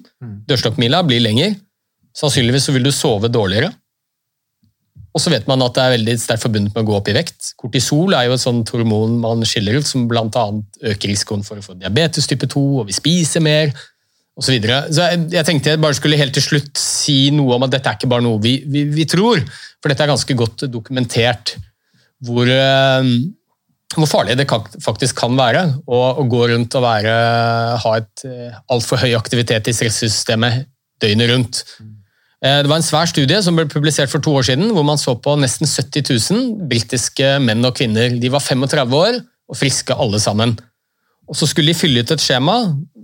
Dørstokkmila 0.49 1.03
blir 1.07 1.23
lenger. 1.23 1.57
Sannsynligvis 2.15 2.69
så 2.69 2.75
vil 2.75 2.87
du 2.87 2.93
sove 2.95 3.31
dårligere. 3.31 3.73
Og 5.15 5.21
så 5.23 5.31
vet 5.31 5.45
man 5.47 5.63
at 5.63 5.75
det 5.77 5.83
er 5.83 5.93
veldig 5.93 6.13
sterkt 6.19 6.43
forbundet 6.43 6.75
med 6.75 6.83
å 6.83 6.87
gå 6.89 6.95
opp 6.97 7.09
i 7.11 7.15
vekt. 7.15 7.53
Kortisol 7.59 8.15
er 8.17 8.27
jo 8.27 8.35
et 8.35 8.43
sånt 8.43 8.71
hormon 8.75 9.15
man 9.21 9.45
skiller 9.47 9.79
ut, 9.79 9.87
som 9.87 10.09
bl.a. 10.11 10.25
øker 10.91 11.11
risikoen 11.11 11.45
for 11.47 11.61
å 11.61 11.63
få 11.63 11.75
diabetes 11.79 12.27
type 12.27 12.49
2, 12.51 12.63
og 12.81 12.89
vi 12.89 12.95
spiser 12.97 13.43
mer, 13.43 13.71
osv. 14.35 14.49
Så, 14.49 14.51
videre. 14.51 14.81
så 14.91 15.07
jeg, 15.07 15.21
jeg 15.31 15.47
tenkte 15.47 15.71
jeg 15.71 15.79
bare 15.79 15.95
skulle 15.95 16.19
helt 16.19 16.35
til 16.35 16.43
slutt 16.43 16.75
si 16.79 17.29
noe 17.31 17.55
om 17.55 17.63
at 17.63 17.71
dette 17.77 17.87
er 17.87 17.95
ikke 17.95 18.09
bare 18.11 18.25
noe 18.25 18.41
vi, 18.43 18.57
vi, 18.67 18.83
vi 18.91 19.05
tror, 19.07 19.39
for 19.79 19.87
dette 19.87 20.03
er 20.03 20.11
ganske 20.11 20.35
godt 20.35 20.65
dokumentert 20.67 21.53
hvor, 22.25 22.49
eh, 22.51 23.07
hvor 24.01 24.09
farlig 24.11 24.35
det 24.39 24.47
faktisk 24.83 25.17
kan 25.19 25.35
være 25.37 25.65
å 25.87 26.23
gå 26.29 26.45
rundt 26.51 26.75
og 26.77 26.83
være, 26.85 27.15
ha 27.83 27.91
et 27.99 28.23
eh, 28.27 28.55
altfor 28.71 29.01
høy 29.03 29.13
aktivitet 29.17 29.69
i 29.71 29.75
stressystemet 29.75 30.65
døgnet 31.01 31.31
rundt. 31.31 31.61
Eh, 32.43 32.61
Det 32.63 32.69
var 32.69 32.79
en 32.79 32.87
svær 32.87 33.09
studie 33.09 33.41
som 33.43 33.55
ble 33.55 33.67
publisert 33.71 34.11
for 34.11 34.23
to 34.23 34.35
år 34.35 34.47
siden, 34.49 34.71
hvor 34.75 34.85
man 34.87 34.99
så 35.01 35.15
på 35.15 35.35
nesten 35.39 35.67
70 35.67 36.09
000 36.11 36.67
britiske 36.69 37.37
menn 37.43 37.65
og 37.65 37.75
kvinner. 37.77 38.19
De 38.19 38.31
var 38.31 38.43
35 38.43 38.95
år 38.99 39.19
og 39.21 39.59
friske 39.59 39.93
alle 39.93 40.19
sammen. 40.19 40.57
Og 41.27 41.35
Så 41.35 41.47
skulle 41.49 41.73
de 41.73 41.79
fylle 41.79 42.03
ut 42.03 42.11
et 42.11 42.21
skjema 42.21 42.57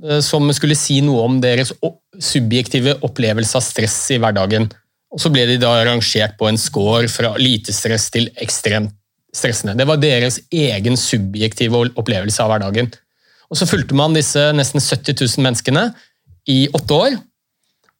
eh, 0.06 0.21
som 0.21 0.45
skulle 0.54 0.77
si 0.77 1.01
noe 1.01 1.25
om 1.25 1.41
deres 1.41 1.73
subjektive 2.19 2.99
opplevelse 3.01 3.58
av 3.58 3.65
stress 3.65 3.99
i 4.12 4.19
hverdagen. 4.21 4.69
Og 5.12 5.19
Så 5.19 5.32
ble 5.34 5.45
de 5.49 5.58
da 5.62 5.73
rangert 5.86 6.38
på 6.38 6.47
en 6.47 6.58
score 6.58 7.08
fra 7.12 7.36
lite 7.38 7.73
stress 7.73 8.10
til 8.13 8.30
ekstremt 8.36 8.95
stressende. 9.36 9.78
Det 9.80 9.88
var 9.88 10.00
deres 10.02 10.39
egen 10.52 10.98
subjektive 11.00 11.86
opplevelse 12.00 12.44
av 12.44 12.52
hverdagen. 12.52 12.91
Og 13.52 13.60
Så 13.60 13.67
fulgte 13.67 13.98
man 13.98 14.15
disse 14.15 14.39
nesten 14.56 14.80
70 14.80 15.20
000 15.20 15.46
menneskene 15.46 15.89
i 16.48 16.65
åtte 16.72 16.96
år. 16.96 17.17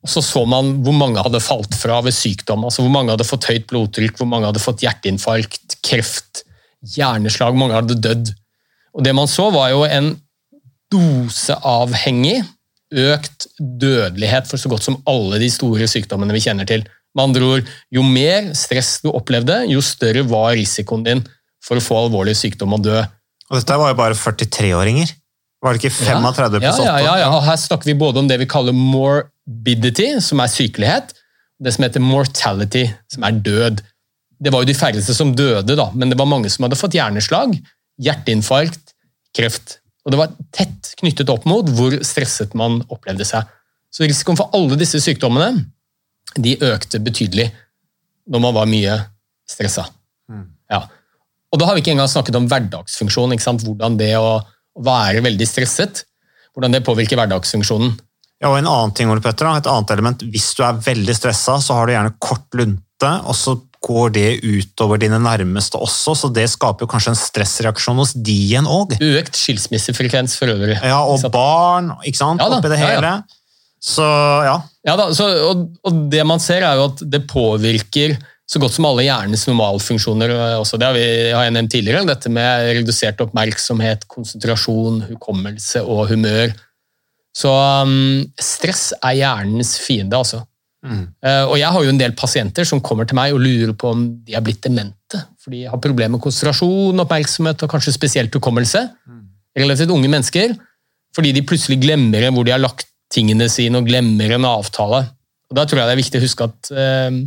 Og 0.02 0.10
så 0.10 0.24
så 0.26 0.46
man 0.50 0.78
hvor 0.86 0.96
mange 0.98 1.22
hadde 1.22 1.44
falt 1.44 1.76
fra 1.78 2.00
ved 2.02 2.16
sykdom. 2.16 2.64
altså 2.66 2.82
Hvor 2.82 2.94
mange 2.94 3.14
hadde 3.14 3.28
fått 3.28 3.50
høyt 3.52 3.68
blodtrykk, 3.70 4.18
hvor 4.18 4.30
mange 4.30 4.50
hadde 4.50 4.64
fått 4.64 4.82
hjerteinfarkt, 4.86 5.78
kreft, 5.86 6.46
hjerneslag, 6.96 7.58
mange 7.58 7.78
hadde 7.78 8.00
dødd. 8.02 8.34
Og 8.98 9.04
Det 9.04 9.14
man 9.16 9.30
så, 9.30 9.50
var 9.54 9.70
jo 9.72 9.84
en 9.86 10.16
doseavhengig 10.92 12.42
økt 12.92 13.48
dødelighet 13.60 14.50
for 14.50 14.60
så 14.60 14.72
godt 14.72 14.84
som 14.84 14.98
alle 15.08 15.40
de 15.40 15.48
store 15.52 15.88
sykdommene 15.88 16.34
vi 16.36 16.44
kjenner 16.44 16.68
til. 16.68 16.84
Med 17.16 17.24
andre 17.28 17.48
ord, 17.48 17.72
Jo 17.92 18.04
mer 18.08 18.54
stress 18.56 19.00
du 19.04 19.10
opplevde, 19.12 19.64
jo 19.72 19.82
større 19.84 20.24
var 20.28 20.54
risikoen 20.56 21.04
din 21.08 21.24
for 21.62 21.78
å 21.78 21.84
få 21.84 21.98
alvorlig 22.06 22.38
sykdom 22.40 22.78
og 22.78 22.86
dø. 22.88 23.02
Og 23.52 23.58
dette 23.60 23.78
var 23.78 23.92
jo 23.92 23.98
bare 24.00 24.18
43-åringer. 24.18 25.12
Var 25.62 25.76
det 25.76 25.82
ikke 25.84 25.94
35 25.94 26.56
pluss 26.56 26.80
8? 26.80 26.86
Ja, 26.88 26.94
ja, 26.98 27.02
ja, 27.06 27.16
ja. 27.26 27.42
Her 27.46 27.60
snakker 27.60 27.92
vi 27.92 27.98
både 28.00 28.24
om 28.24 28.30
det 28.30 28.40
vi 28.42 28.48
kaller 28.50 28.74
morbidity, 28.74 30.16
som 30.24 30.42
er 30.42 30.50
sykelighet, 30.50 31.12
og 31.60 31.68
det 31.68 31.76
som 31.76 31.86
heter 31.86 32.02
mortality, 32.02 32.88
som 33.12 33.28
er 33.28 33.38
død. 33.46 33.84
Det 34.42 34.54
var 34.54 34.64
jo 34.64 34.72
de 34.72 34.78
færreste 34.78 35.14
som 35.14 35.36
døde, 35.38 35.76
da, 35.78 35.92
men 35.94 36.10
det 36.10 36.18
var 36.18 36.30
mange 36.32 36.50
som 36.50 36.66
hadde 36.66 36.80
fått 36.80 36.98
hjerneslag, 36.98 37.54
hjerteinfarkt, 38.02 38.96
kreft. 39.38 39.78
Og 40.02 40.16
det 40.16 40.22
var 40.24 40.34
tett 40.56 40.96
knyttet 40.98 41.30
opp 41.30 41.46
mot 41.46 41.68
hvor 41.78 41.94
stresset 42.08 42.56
man 42.58 42.80
opplevde 42.90 43.28
seg. 43.28 43.46
Så 43.94 44.08
risikoen 44.08 44.40
for 44.40 44.50
alle 44.58 44.80
disse 44.80 44.98
sykdommene 45.04 45.68
de 46.40 46.56
økte 46.64 47.02
betydelig 47.04 47.50
når 48.32 48.44
man 48.44 48.56
var 48.56 48.70
mye 48.70 48.98
stressa. 49.50 49.88
Ja. 50.72 50.86
Og 51.52 51.60
da 51.60 51.68
har 51.68 51.76
vi 51.76 51.84
ikke 51.84 51.96
engang 51.96 52.12
snakket 52.12 52.38
om 52.40 52.48
hverdagsfunksjon, 52.48 53.36
hvordan 53.66 53.98
det 54.00 54.14
å 54.16 54.40
være 54.80 55.24
veldig 55.26 55.48
stresset, 55.50 56.06
hvordan 56.56 56.78
det 56.78 56.86
påvirker 56.88 57.20
hverdagsfunksjonen. 57.20 57.98
Ja, 58.42 58.50
og 58.50 58.58
en 58.58 58.70
annen 58.70 58.94
ting, 58.98 59.12
Ole 59.12 59.22
Petter, 59.22 59.50
et 59.52 59.68
annet 59.70 59.92
element. 59.94 60.24
Hvis 60.34 60.54
du 60.58 60.64
er 60.66 60.80
veldig 60.82 61.14
stressa, 61.18 61.60
så 61.62 61.76
har 61.78 61.86
du 61.86 61.94
gjerne 61.94 62.16
kort 62.24 62.48
lunte, 62.58 63.12
og 63.28 63.38
så 63.38 63.58
går 63.82 64.14
det 64.14 64.26
utover 64.46 65.00
dine 65.02 65.18
nærmeste 65.22 65.80
også, 65.82 66.14
så 66.18 66.30
det 66.34 66.46
skaper 66.54 66.90
kanskje 66.90 67.16
en 67.16 67.18
stressreaksjon 67.18 67.98
hos 67.98 68.14
de 68.14 68.36
igjen 68.46 68.70
òg. 68.70 68.94
Økt 69.02 69.38
skilsmissefrekvens 69.38 70.36
for 70.38 70.54
øvrig. 70.54 70.78
Ja, 70.86 71.02
og 71.02 71.26
barn, 71.34 71.90
ikke 72.06 72.22
sant, 72.22 72.44
Ja 72.44 72.50
da, 72.52 72.60
oppi 72.62 72.70
det 72.70 72.78
ja, 72.82 72.92
ja. 73.02 73.16
Så 73.82 74.06
ja. 74.46 74.58
Ja 74.86 74.94
da, 74.98 75.08
så, 75.18 75.28
og, 75.50 75.64
og 75.86 76.04
det 76.12 76.22
man 76.30 76.42
ser 76.42 76.62
er 76.66 76.78
jo 76.78 76.90
at 76.92 77.02
det 77.10 77.24
påvirker 77.30 78.14
så 78.52 78.60
godt 78.60 78.76
som 78.76 78.86
alle 78.90 79.06
hjernens 79.06 79.46
normalfunksjoner. 79.48 80.34
eh, 80.36 80.58
Også. 80.60 80.78
Det 80.78 80.86
har, 80.90 80.98
vi, 80.98 81.06
har 81.32 81.46
jeg 81.48 81.56
nevnt 81.56 81.72
tidligere, 81.72 82.06
dette 82.10 82.30
med 82.34 82.68
redusert 82.82 83.22
oppmerksomhet, 83.24 84.04
konsentrasjon, 84.12 85.00
hukommelse 85.14 85.82
og 85.88 86.10
humør. 86.12 86.52
Så 87.32 87.48
um, 87.88 88.26
stress 88.44 88.90
er 89.00 89.16
hjernens 89.22 89.78
fiende, 89.80 90.18
altså. 90.20 90.42
Eh, 90.84 91.46
Og 91.48 91.56
jeg 91.62 91.70
har 91.72 91.86
jo 91.86 91.92
en 91.94 92.00
del 92.02 92.12
pasienter 92.18 92.66
som 92.68 92.82
kommer 92.84 93.08
til 93.08 93.16
meg 93.16 93.32
og 93.36 93.40
lurer 93.40 93.72
på 93.78 93.94
om 93.96 94.04
de 94.28 94.36
er 94.36 94.44
blitt 94.44 94.64
demente. 94.66 95.22
For 95.40 95.54
de 95.56 95.64
har 95.72 95.80
problemer 95.80 96.18
med 96.18 96.24
konsentrasjon, 96.26 97.00
oppmerksomhet 97.06 97.64
og 97.64 97.72
kanskje 97.72 97.96
spesielt 97.96 98.36
hukommelse. 98.36 98.84
Relativt 99.58 99.96
unge 99.96 100.12
mennesker. 100.12 100.58
Fordi 101.16 101.32
de 101.38 101.46
plutselig 101.48 101.80
glemmer 101.86 102.28
hvor 102.36 102.44
de 102.48 102.52
har 102.52 102.60
lagt 102.62 102.91
tingene 103.12 103.48
sine 103.52 103.82
og 103.82 103.88
glemmer 103.90 104.36
en 104.38 104.48
avtale. 104.48 105.04
Og 105.52 105.58
Da 105.58 105.66
tror 105.68 105.82
jeg 105.82 105.90
det 105.90 105.96
er 105.96 106.04
viktig 106.04 106.20
å 106.22 106.26
huske 106.26 106.48
at 106.48 106.72
eh, 106.72 107.22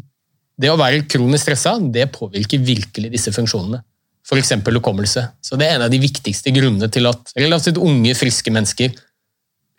det 0.60 0.70
å 0.70 0.78
være 0.80 1.04
kronisk 1.10 1.48
stressa, 1.48 1.76
det 1.78 2.08
påvirker 2.14 2.62
virkelig 2.62 3.10
disse 3.12 3.32
funksjonene. 3.34 3.82
F.eks. 4.24 4.54
hukommelse. 4.64 5.26
Så 5.44 5.58
det 5.60 5.68
er 5.68 5.76
en 5.76 5.84
av 5.84 5.92
de 5.92 6.00
viktigste 6.00 6.52
grunnene 6.54 6.88
til 6.92 7.10
at 7.10 7.34
relativt 7.36 7.80
unge, 7.82 8.14
friske 8.16 8.52
mennesker 8.54 8.94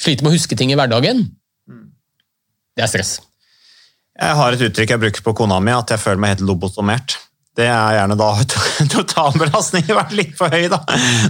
sliter 0.01 0.25
med 0.25 0.33
å 0.33 0.35
huske 0.35 0.57
ting 0.59 0.73
i 0.73 0.77
hverdagen. 0.77 1.23
Det 2.75 2.83
er 2.83 2.91
stress. 2.91 3.17
Jeg 4.15 4.37
har 4.37 4.55
et 4.55 4.61
uttrykk 4.67 4.93
jeg 4.93 5.01
bruker 5.01 5.23
på 5.25 5.33
kona 5.41 5.57
mi, 5.63 5.73
at 5.75 5.91
jeg 5.91 6.03
føler 6.03 6.21
meg 6.21 6.35
helt 6.35 6.45
lobotomert. 6.47 7.17
Det 7.55 7.67
er 7.71 7.97
gjerne 7.97 8.17
da 8.19 8.29
totalbelastningen 8.97 9.95
vært 9.95 10.15
litt 10.15 10.33
for 10.37 10.51
høy. 10.51 10.67
Da 10.71 10.81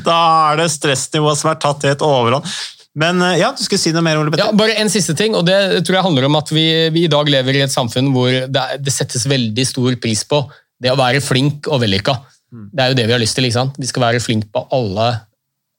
Da 0.06 0.18
er 0.52 0.64
det 0.64 0.72
stressnivået 0.74 1.40
som 1.40 1.52
er 1.54 1.60
tatt 1.62 1.86
helt 1.86 2.06
overhånd. 2.06 2.50
Men 2.96 3.20
eh, 3.22 3.40
ja, 3.42 3.52
du 3.56 3.64
skulle 3.64 3.82
si 3.82 3.92
noe 3.96 4.06
mer, 4.06 4.20
Ole 4.22 4.32
Petter? 4.32 4.48
Ja, 4.48 4.56
bare 4.56 4.78
en 4.82 4.92
siste 4.92 5.16
ting, 5.18 5.36
og 5.36 5.44
det 5.48 5.58
tror 5.84 6.00
jeg 6.00 6.08
handler 6.08 6.30
om 6.30 6.38
at 6.40 6.52
vi, 6.56 6.66
vi 6.96 7.06
i 7.06 7.12
dag 7.12 7.28
lever 7.32 7.60
i 7.60 7.66
et 7.66 7.74
samfunn 7.74 8.14
hvor 8.16 8.32
det, 8.32 8.62
er, 8.62 8.80
det 8.80 8.94
settes 8.94 9.28
veldig 9.30 9.66
stor 9.68 9.98
pris 10.02 10.24
på 10.28 10.46
det 10.84 10.92
å 10.92 11.00
være 11.00 11.24
flink 11.24 11.68
og 11.72 11.82
vellykka. 11.84 12.16
Det 12.76 12.84
er 12.84 12.92
jo 12.92 12.98
det 13.00 13.06
vi 13.10 13.16
har 13.16 13.22
lyst 13.22 13.36
til. 13.38 13.48
ikke 13.48 13.58
sant? 13.58 13.78
Vi 13.80 13.90
skal 13.90 14.06
være 14.06 14.24
flink 14.24 14.48
på 14.54 14.64
alle 14.76 15.10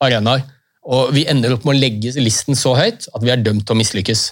arenaer. 0.02 0.44
Og 0.86 1.10
vi 1.16 1.24
ender 1.28 1.56
opp 1.56 1.64
med 1.66 1.74
å 1.74 1.80
legge 1.80 2.12
listen 2.22 2.58
så 2.58 2.74
høyt 2.78 3.08
at 3.10 3.24
vi 3.24 3.32
er 3.32 3.42
dømt 3.42 3.64
til 3.66 3.74
å 3.74 3.80
mislykkes. 3.80 4.26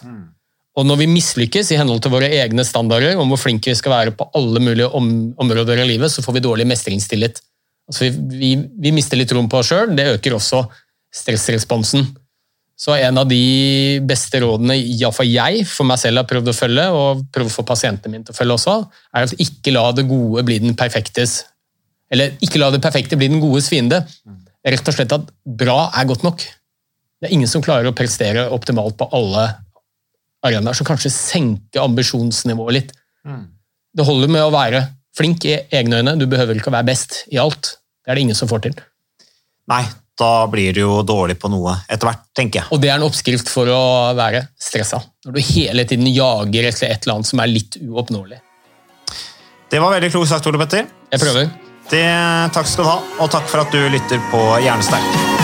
Og 0.75 0.87
når 0.87 1.01
vi 1.03 1.09
mislykkes 1.11 1.73
i 1.73 1.79
henhold 1.79 2.03
til 2.03 2.13
våre 2.15 2.29
egne 2.35 2.65
standarder 2.67 3.19
om 3.21 3.31
hvor 3.31 3.41
flinke 3.41 3.71
vi 3.71 3.79
skal 3.79 3.95
være 3.95 4.15
på 4.19 4.27
alle 4.39 4.63
mulige 4.63 4.91
om 4.95 5.09
områder 5.41 5.83
i 5.83 5.89
livet, 5.89 6.13
så 6.13 6.23
får 6.23 6.39
vi 6.39 6.45
dårlig 6.45 6.67
mestringstillit. 6.71 7.41
Altså 7.91 8.07
vi, 8.07 8.39
vi, 8.39 8.51
vi 8.87 8.95
mister 8.95 9.19
litt 9.19 9.31
troen 9.31 9.49
på 9.51 9.61
oss 9.61 9.73
sjøl. 9.73 9.95
Det 9.97 10.09
øker 10.17 10.37
også 10.39 10.65
stressresponsen. 11.15 12.07
Så 12.85 12.93
en 12.93 13.17
av 13.17 13.29
de 13.31 14.01
beste 14.05 14.43
rådene 14.43 14.77
iallfall 14.77 15.31
jeg 15.31 15.63
for 15.69 15.89
meg 15.89 16.01
selv 16.03 16.21
har 16.21 16.29
prøvd 16.29 16.51
å 16.51 16.57
følge, 16.57 16.85
og 16.93 17.23
prøvd 17.33 17.49
å 17.49 17.55
få 17.55 17.65
pasientene 17.65 18.13
mine 18.13 18.27
til 18.27 18.35
å 18.35 18.37
følge 18.37 18.57
også, 18.59 18.75
er 19.17 19.25
at 19.25 19.33
ikke 19.41 19.73
la 19.73 19.87
det 19.97 20.05
gode 20.11 20.45
bli 20.45 20.59
den 20.61 20.77
perfektes 20.77 21.45
Eller 22.13 22.35
ikke 22.45 22.61
la 22.61 22.69
det 22.71 22.83
perfekte 22.85 23.17
bli 23.17 23.31
den 23.33 23.41
godes 23.43 23.71
fiende. 23.73 24.03
Rett 24.65 24.89
og 24.89 24.95
slett 24.95 25.15
at 25.17 25.25
bra 25.45 25.89
er 25.97 26.05
godt 26.07 26.23
nok. 26.23 26.45
Det 27.19 27.31
er 27.31 27.33
ingen 27.35 27.49
som 27.49 27.65
klarer 27.65 27.89
å 27.89 27.97
prestere 27.97 28.45
optimalt 28.53 28.99
på 29.01 29.09
alle 29.17 29.47
arenaer, 30.45 30.77
så 30.77 30.85
kanskje 30.85 31.11
senke 31.11 31.81
ambisjonsnivået 31.81 32.77
litt. 32.77 32.93
Det 33.97 34.05
holder 34.05 34.29
med 34.29 34.45
å 34.45 34.53
være 34.53 34.85
flink 35.17 35.47
i 35.49 35.57
egne 35.73 36.03
øyne, 36.03 36.19
du 36.21 36.27
behøver 36.29 36.59
ikke 36.59 36.69
å 36.69 36.77
være 36.77 36.91
best 36.93 37.23
i 37.33 37.41
alt. 37.41 37.79
Det 38.05 38.13
er 38.13 38.21
det 38.21 38.27
ingen 38.29 38.39
som 38.39 38.51
får 38.51 38.67
til. 38.67 38.77
Nei, 39.73 39.85
da 40.19 40.47
blir 40.51 40.75
du 40.77 40.81
jo 40.85 41.03
dårlig 41.07 41.37
på 41.43 41.51
noe 41.51 41.75
etter 41.89 42.09
hvert, 42.09 42.23
tenker 42.37 42.63
jeg. 42.63 42.71
Og 42.75 42.83
det 42.83 42.91
er 42.93 42.99
en 42.99 43.07
oppskrift 43.07 43.51
for 43.51 43.71
å 43.71 43.83
være 44.17 44.45
stressa. 44.61 45.03
Når 45.27 45.37
du 45.37 45.41
hele 45.51 45.87
tiden 45.91 46.11
jager 46.11 46.71
etter 46.71 46.91
et 46.91 47.07
eller 47.07 47.19
annet 47.19 47.31
som 47.31 47.43
er 47.43 47.51
litt 47.51 47.79
uoppnåelig. 47.83 48.41
Det 49.71 49.83
var 49.83 49.97
veldig 49.97 50.13
klokt 50.15 50.31
sagt, 50.31 50.47
Ole 50.47 50.61
Petter. 50.63 50.87
Jeg 51.11 51.23
prøver. 51.23 51.51
Det, 51.91 52.05
takk 52.55 52.69
skal 52.71 52.87
du 52.87 52.91
ha, 52.93 52.99
og 53.21 53.33
takk 53.35 53.51
for 53.51 53.65
at 53.65 53.75
du 53.75 53.83
lytter 53.93 54.23
på 54.31 54.45
Hjernesterk. 54.65 55.44